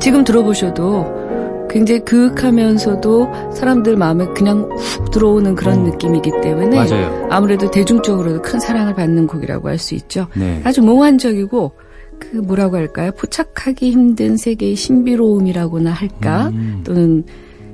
[0.00, 5.82] 지금 들어보셔도 굉장히 그윽하면서도 사람들 마음에 그냥 훅 들어오는 그런 어.
[5.82, 7.28] 느낌이기 때문에 맞아요.
[7.30, 10.26] 아무래도 대중적으로도 큰 사랑을 받는 곡이라고 할 수 있죠.
[10.34, 10.62] 네.
[10.64, 11.72] 아주 몽환적이고
[12.18, 13.10] 그 뭐라고 할까요?
[13.18, 16.48] 포착하기 힘든 세계의 신비로움이라고나 할까?
[16.54, 16.80] 음.
[16.84, 17.24] 또는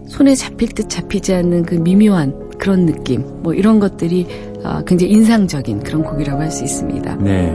[0.09, 4.27] 손에 잡힐 듯 잡히지 않는 그 미묘한 그런 느낌, 뭐 이런 것들이
[4.63, 7.17] 어, 굉장히 인상적인 그런 곡이라고 할 수 있습니다.
[7.17, 7.51] 네.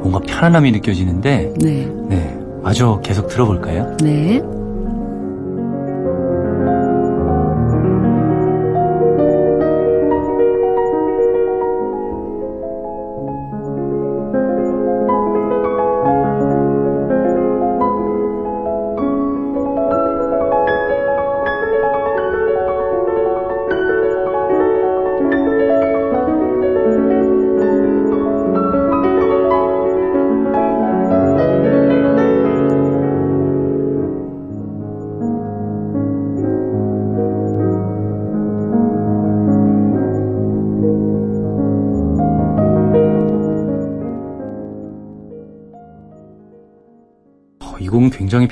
[0.00, 1.88] 뭔가 편안함이 느껴지는데, 네.
[2.08, 2.38] 네.
[2.62, 3.96] 마저 계속 들어볼까요?
[4.02, 4.42] 네.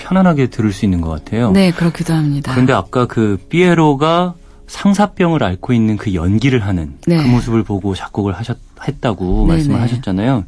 [0.00, 1.52] 편안하게 들을 수 있는 것 같아요.
[1.52, 2.52] 네, 그렇기도 합니다.
[2.52, 4.34] 그런데 아까 그 삐에로가
[4.66, 7.22] 상사병을 앓고 있는 그 연기를 하는 네.
[7.22, 9.46] 그 모습을 보고 작곡을 하셨 했다고 네네.
[9.46, 9.82] 말씀을 네.
[9.82, 10.44] 하셨잖아요.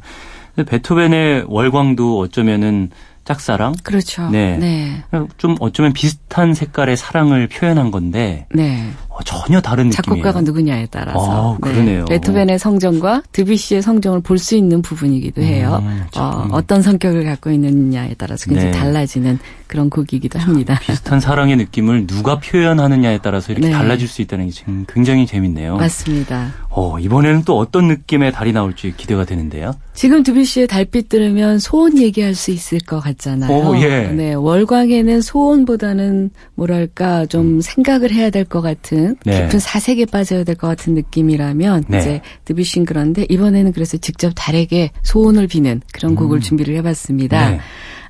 [0.65, 2.89] 베토벤의 월광도 어쩌면은
[3.25, 3.75] 짝사랑.
[3.83, 4.29] 그렇죠.
[4.29, 4.57] 네.
[4.57, 5.03] 네.
[5.37, 8.47] 좀 어쩌면 비슷한 색깔의 사랑을 표현한 건데.
[8.53, 8.89] 네.
[9.15, 10.23] 어, 전혀 다른 느낌이에요.
[10.23, 11.53] 작곡가가 누구냐에 따라서.
[11.53, 12.05] 아, 그러네요.
[12.05, 12.15] 네.
[12.19, 15.79] 베토벤의 성정과 드비시의 성정을 볼 수 있는 부분이기도 해요.
[15.83, 18.77] 음, 어, 어떤 성격을 갖고 있느냐에 따라서 굉장히 네.
[18.79, 20.79] 달라지는 그런 곡이기도 합니다.
[20.81, 23.73] 비슷한 사랑의 느낌을 누가 표현하느냐에 따라서 이렇게 네.
[23.73, 25.77] 달라질 수 있다는 게 굉장히 재밌네요.
[25.77, 26.51] 맞습니다.
[26.75, 29.75] 어, 이번에는 또 어떤 느낌의 달이 나올지 기대가 되는데요.
[29.93, 33.51] 지금 드비시의 달빛 들으면 소원 얘기할 수 있을 것 같잖아요.
[33.55, 34.07] 오, 예.
[34.07, 37.61] 네, 월광에는 소원보다는 뭐랄까 좀 음.
[37.61, 39.43] 생각을 해야 될 것 같은 네.
[39.43, 41.99] 깊은 사색에 빠져야 될 것 같은 느낌이라면 네.
[41.99, 46.41] 이제 드비시는 그런데 이번에는 그래서 직접 달에게 소원을 비는 그런 곡을 음.
[46.41, 47.51] 준비를 해봤습니다.
[47.51, 47.59] 네.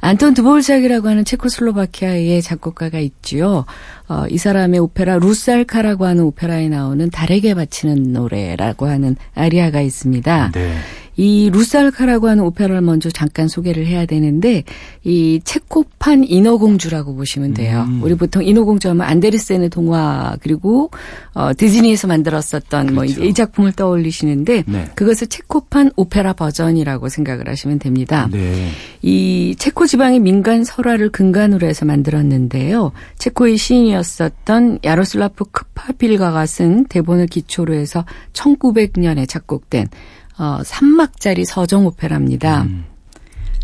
[0.03, 3.63] 안톤 드볼작이라고 하는 체코슬로바키아의 작곡가가 있지요.
[4.09, 10.51] 어, 이 사람의 오페라 루살카라고 하는 오페라에 나오는 달에게 바치는 노래라고 하는 아리아가 있습니다.
[10.51, 10.75] 네.
[11.15, 14.63] 이 루살카라고 하는 오페라를 먼저 잠깐 소개를 해야 되는데
[15.03, 17.85] 이 체코판 인어공주라고 보시면 돼요.
[17.87, 18.01] 음.
[18.03, 20.89] 우리 보통 인어공주 하면 안데르센의 동화 그리고
[21.33, 22.93] 어 디즈니에서 만들었었던 그렇죠.
[22.93, 24.85] 뭐 이 이 작품을 떠올리시는데 네.
[24.95, 28.27] 그것을 체코판 오페라 버전이라고 생각을 하시면 됩니다.
[28.31, 28.69] 네.
[29.01, 32.91] 이 체코 지방의 민간 설화를 근간으로 해서 만들었는데요.
[33.19, 39.87] 체코의 시인이었었던 야로슬라프 크바필이가 쓴 대본을 기초로 해서 1900년에 작곡된
[40.37, 42.63] 어, 3막짜리 서정 오페라입니다.
[42.63, 42.85] 음.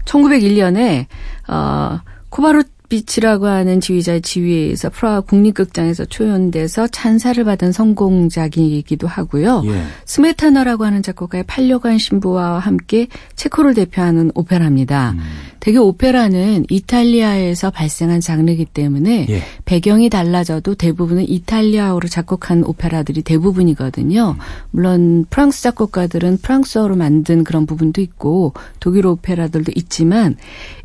[0.06, 1.06] 1901년에
[1.48, 2.00] 어,
[2.30, 9.64] 코바로비치라고 하는 지휘자의 지휘에 의해서 프라하 국립극장에서 초연돼서 찬사를 받은 성공작이기도 하고요.
[9.68, 9.84] 예.
[10.06, 15.12] 스메타나라고 하는 작곡가의 팔려간 신부와 함께 체코를 대표하는 오페라입니다.
[15.12, 15.20] 음.
[15.60, 19.44] 대개 오페라는 이탈리아에서 발생한 장르이기 때문에 예.
[19.66, 24.36] 배경이 달라져도 대부분은 이탈리아어로 작곡한 오페라들이 대부분이거든요.
[24.72, 30.38] 물론 프랑스 작곡가들은 프랑스어로 만든 그런 부분도 있고 독일 오페라들도 있지만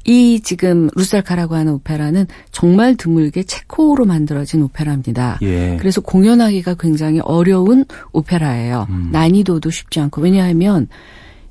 [0.05, 5.39] 이 지금 루살카라고 하는 오페라 는 정말 드물게 체코어로 만들어진 오페라입니다.
[5.43, 5.77] 예.
[5.79, 8.87] 그래서 공연하기가 굉장히 어려운 오페라예요.
[8.91, 9.09] 음.
[9.13, 10.89] 난이도도 쉽지 않고 왜냐하면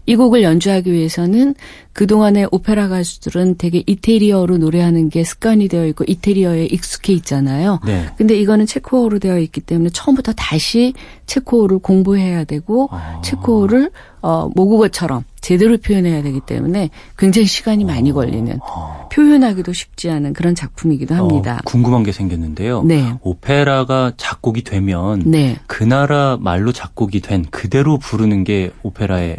[0.05, 1.55] 이 곡을 연주하기 위해서는
[1.93, 7.79] 그동안의 오페라 가수들은 되게 이태리어로 노래하는 게 습관이 되어 있고 이태리어에 익숙해 있잖아요.
[7.85, 8.07] 네.
[8.17, 10.93] 근데 이거는 체코어로 되어 있기 때문에 처음부터 다시
[11.25, 13.21] 체코어를 공부해야 되고 아.
[13.23, 18.13] 체코어를 어 모국어처럼 제대로 표현해야 되기 때문에 굉장히 시간이 많이 아.
[18.13, 19.07] 걸리는 아.
[19.11, 21.57] 표현하기도 쉽지 않은 그런 작품이기도 합니다.
[21.59, 22.83] 어, 궁금한 게 생겼는데요.
[22.83, 23.13] 네.
[23.21, 25.57] 오페라가 작곡이 되면 네.
[25.67, 29.37] 그 나라 말로 작곡이 된 그대로 부르는 게 오페라의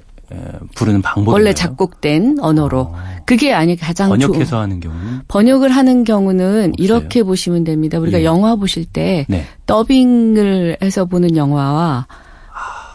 [0.75, 3.17] 부르는 방법 원래 작곡된 언어로 아.
[3.25, 6.73] 그게 아니 가장 번역해서 조, 하는 경우는 번역을 하는 경우는 없어요?
[6.77, 7.99] 이렇게 보시면 됩니다.
[7.99, 8.25] 우리가 예.
[8.25, 9.45] 영화 보실 때 네.
[9.67, 12.07] 더빙을 해서 보는 영화와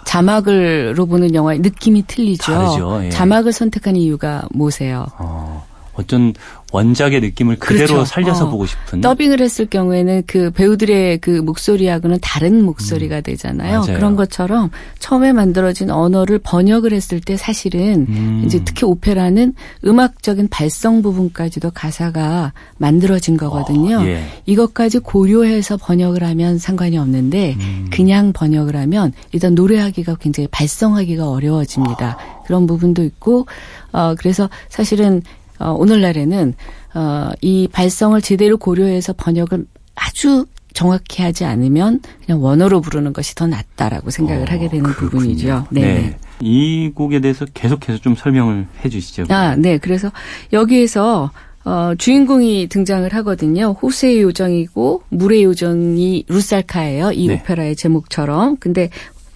[0.05, 2.43] 자막으로 보는 영화의 느낌이 틀리죠.
[2.51, 3.05] 다르죠.
[3.05, 3.09] 예.
[3.09, 5.07] 자막을 선택한 이유가 뭐세요?
[5.17, 5.65] 어.
[5.99, 6.33] 어쩐
[6.71, 8.05] 원작의 느낌을 그대로 그렇죠.
[8.05, 8.49] 살려서 어.
[8.49, 13.23] 보고 싶은 더빙을 했을 경우에는 그 배우들의 그 목소리하고는 다른 목소리가 음.
[13.23, 13.79] 되잖아요.
[13.79, 13.95] 맞아요.
[13.97, 18.43] 그런 것처럼 처음에 만들어진 언어를 번역을 했을 때 사실은 음.
[18.45, 19.53] 이제 특히 오페라는
[19.85, 23.97] 음악적인 발성 부분까지도 가사가 만들어진 거거든요.
[23.97, 24.23] 어, 예.
[24.45, 27.87] 이것까지 고려해서 번역을 하면 상관이 없는데 음.
[27.91, 32.17] 그냥 번역을 하면 일단 노래하기가 굉장히 발성하기가 어려워집니다.
[32.19, 32.39] 어.
[32.49, 33.45] 그런 부분도 있고
[33.91, 35.21] 어 그래서 사실은
[35.59, 36.53] 어, 오늘날에는
[36.95, 43.47] 어, 이 발성을 제대로 고려해서 번역을 아주 정확히 하지 않으면 그냥 원어로 부르는 것이 더
[43.47, 45.09] 낫다라고 생각을 어, 하게 되는 그렇군요.
[45.09, 45.67] 부분이죠.
[45.71, 45.81] 네.
[45.81, 46.17] 네.
[46.41, 49.25] 이 곡에 대해서 계속해서 좀 설명을 해 주시죠.
[49.29, 49.77] 아, 네.
[49.77, 50.11] 그래서
[50.53, 51.31] 여기에서
[51.65, 53.75] 어, 주인공이 등장을 하거든요.
[53.81, 57.11] 호세의 요정이고 물의 요정이 루살카예요.
[57.11, 57.33] 이 네.
[57.35, 58.57] 오페라의 제목처럼.
[58.57, 58.89] 근데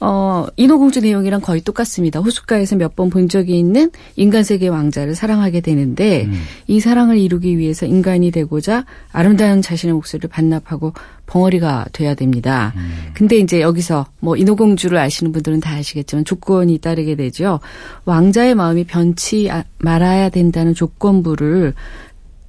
[0.06, 2.20] 어, 인어공주 내용이랑 거의 똑같습니다.
[2.20, 6.34] 호숫가에서 몇 번 본 적이 있는 인간 세계 왕자를 사랑하게 되는데 음.
[6.68, 10.94] 이 사랑을 이루기 위해서 인간이 되고자 아름다운 자신의 목소리를 반납하고
[11.26, 12.74] 벙어리가 돼야 됩니다.
[12.76, 13.12] 음.
[13.13, 17.62] 근데 이제 여기서 뭐 인어공주를 아시는 분들은 다 아시겠지만 조건이 따르게 되죠.
[18.04, 21.74] 왕자의 마음이 변치 아, 말아야 된다는 조건부를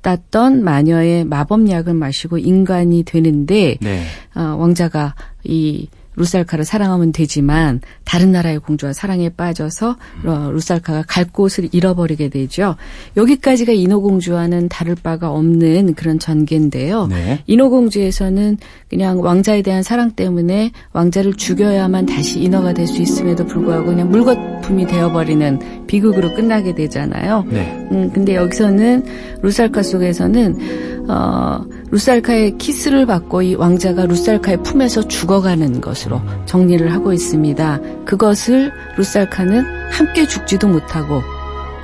[0.03, 4.03] 땄던 마녀의 마법약을 마시고 인간이 되는데 네.
[4.35, 5.15] 어, 왕자가
[5.45, 12.77] 이 루살카를 사랑하면 되지만 다른 나라의 공주와 사랑에 빠져서 어, 루살카가 갈 곳을 잃어버리게 되죠.
[13.17, 17.07] 여기까지가 인어공주와는 다를 바가 없는 그런 전개인데요.
[17.09, 17.43] 네.
[17.47, 18.59] 인어공주에서는
[18.89, 24.55] 그냥 왕자에 대한 사랑 때문에 왕자를 죽여야만 다시 인어가 될 수 있음에도 불구하고 그냥 물것
[24.65, 27.45] 작품이 되어버리는 비극으로 끝나게 되잖아요.
[27.49, 27.87] 네.
[27.93, 29.05] 음, 근데 여기서는
[29.43, 31.65] 루살카 속에서는 어,
[31.95, 37.79] 루살카의 키스를 받고 이 왕자가 루살카의 품에서 죽어가는 것으로 정리를 하고 있습니다.
[38.05, 41.23] 그것을 루살카는 함께 죽지도 못하고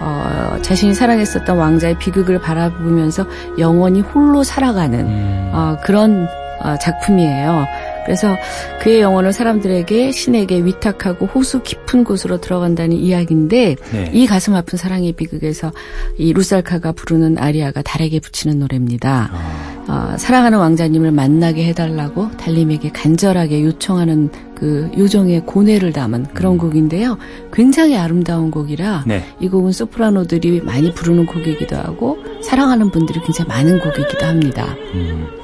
[0.00, 3.24] 어, 자신이 사랑했었던 왕자의 비극을 바라보면서
[3.58, 5.50] 영원히 홀로 살아가는 음.
[5.54, 6.26] 어, 그런
[6.60, 7.66] 어, 작품이에요.
[8.10, 8.36] 그래서
[8.80, 14.10] 그의 영혼을 사람들에게 신에게 위탁하고 호수 깊은 곳으로 들어간다는 이야기인데 네.
[14.12, 15.70] 이 가슴 아픈 사랑의 비극에서
[16.18, 19.30] 이 루살카가 부르는 아리아가 달에게 붙이는 노래입니다.
[19.32, 20.12] 아.
[20.12, 26.58] 어, 사랑하는 왕자님을 만나게 해달라고 달님에게 간절하게 요청하는 그 요정의 고뇌를 담은 그런 음.
[26.58, 27.16] 곡인데요.
[27.52, 29.24] 굉장히 아름다운 곡이라 네.
[29.38, 34.74] 이 곡은 소프라노들이 많이 부르는 곡이기도 하고 사랑하는 분들이 굉장히 많은 곡이기도 합니다.
[34.94, 35.39] 음.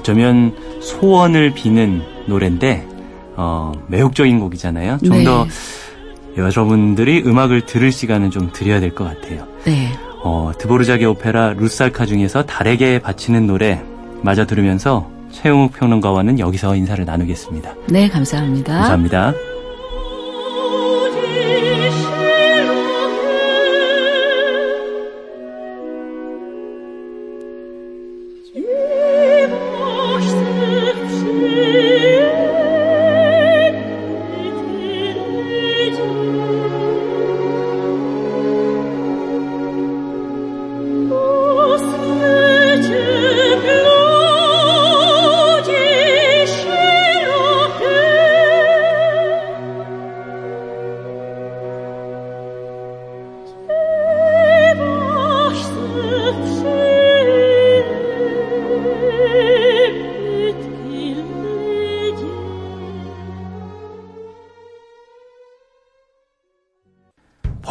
[0.00, 2.86] 어쩌면 소원을 비는 노래인데
[3.36, 4.98] 어, 매혹적인 곡이잖아요.
[5.04, 5.50] 좀더 네.
[6.36, 9.46] 여러분들이 음악을 들을 시간은 좀 드려야 될 것 같아요.
[9.64, 9.92] 네.
[10.22, 13.82] 어, 드보르자기 오페라 루살카 중에서 달에게 바치는 노래
[14.22, 17.74] 마저 들으면서 최용욱 평론가와는 여기서 인사를 나누겠습니다.
[17.88, 18.74] 네, 감사합니다.
[18.74, 19.34] 감사합니다.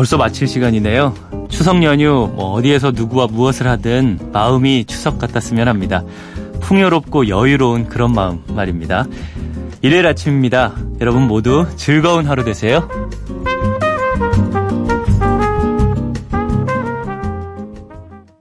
[0.09, 1.13] 벌써 마칠 시간이네요.
[1.49, 6.03] 추석 연휴 뭐 어디에서 누구와 무엇을 하든 마음이 추석 같았으면 합니다.
[6.61, 9.05] 풍요롭고 여유로운 그런 마음 말입니다.
[9.83, 10.73] 일요일 아침입니다.
[10.99, 12.89] 여러분 모두 즐거운 하루 되세요.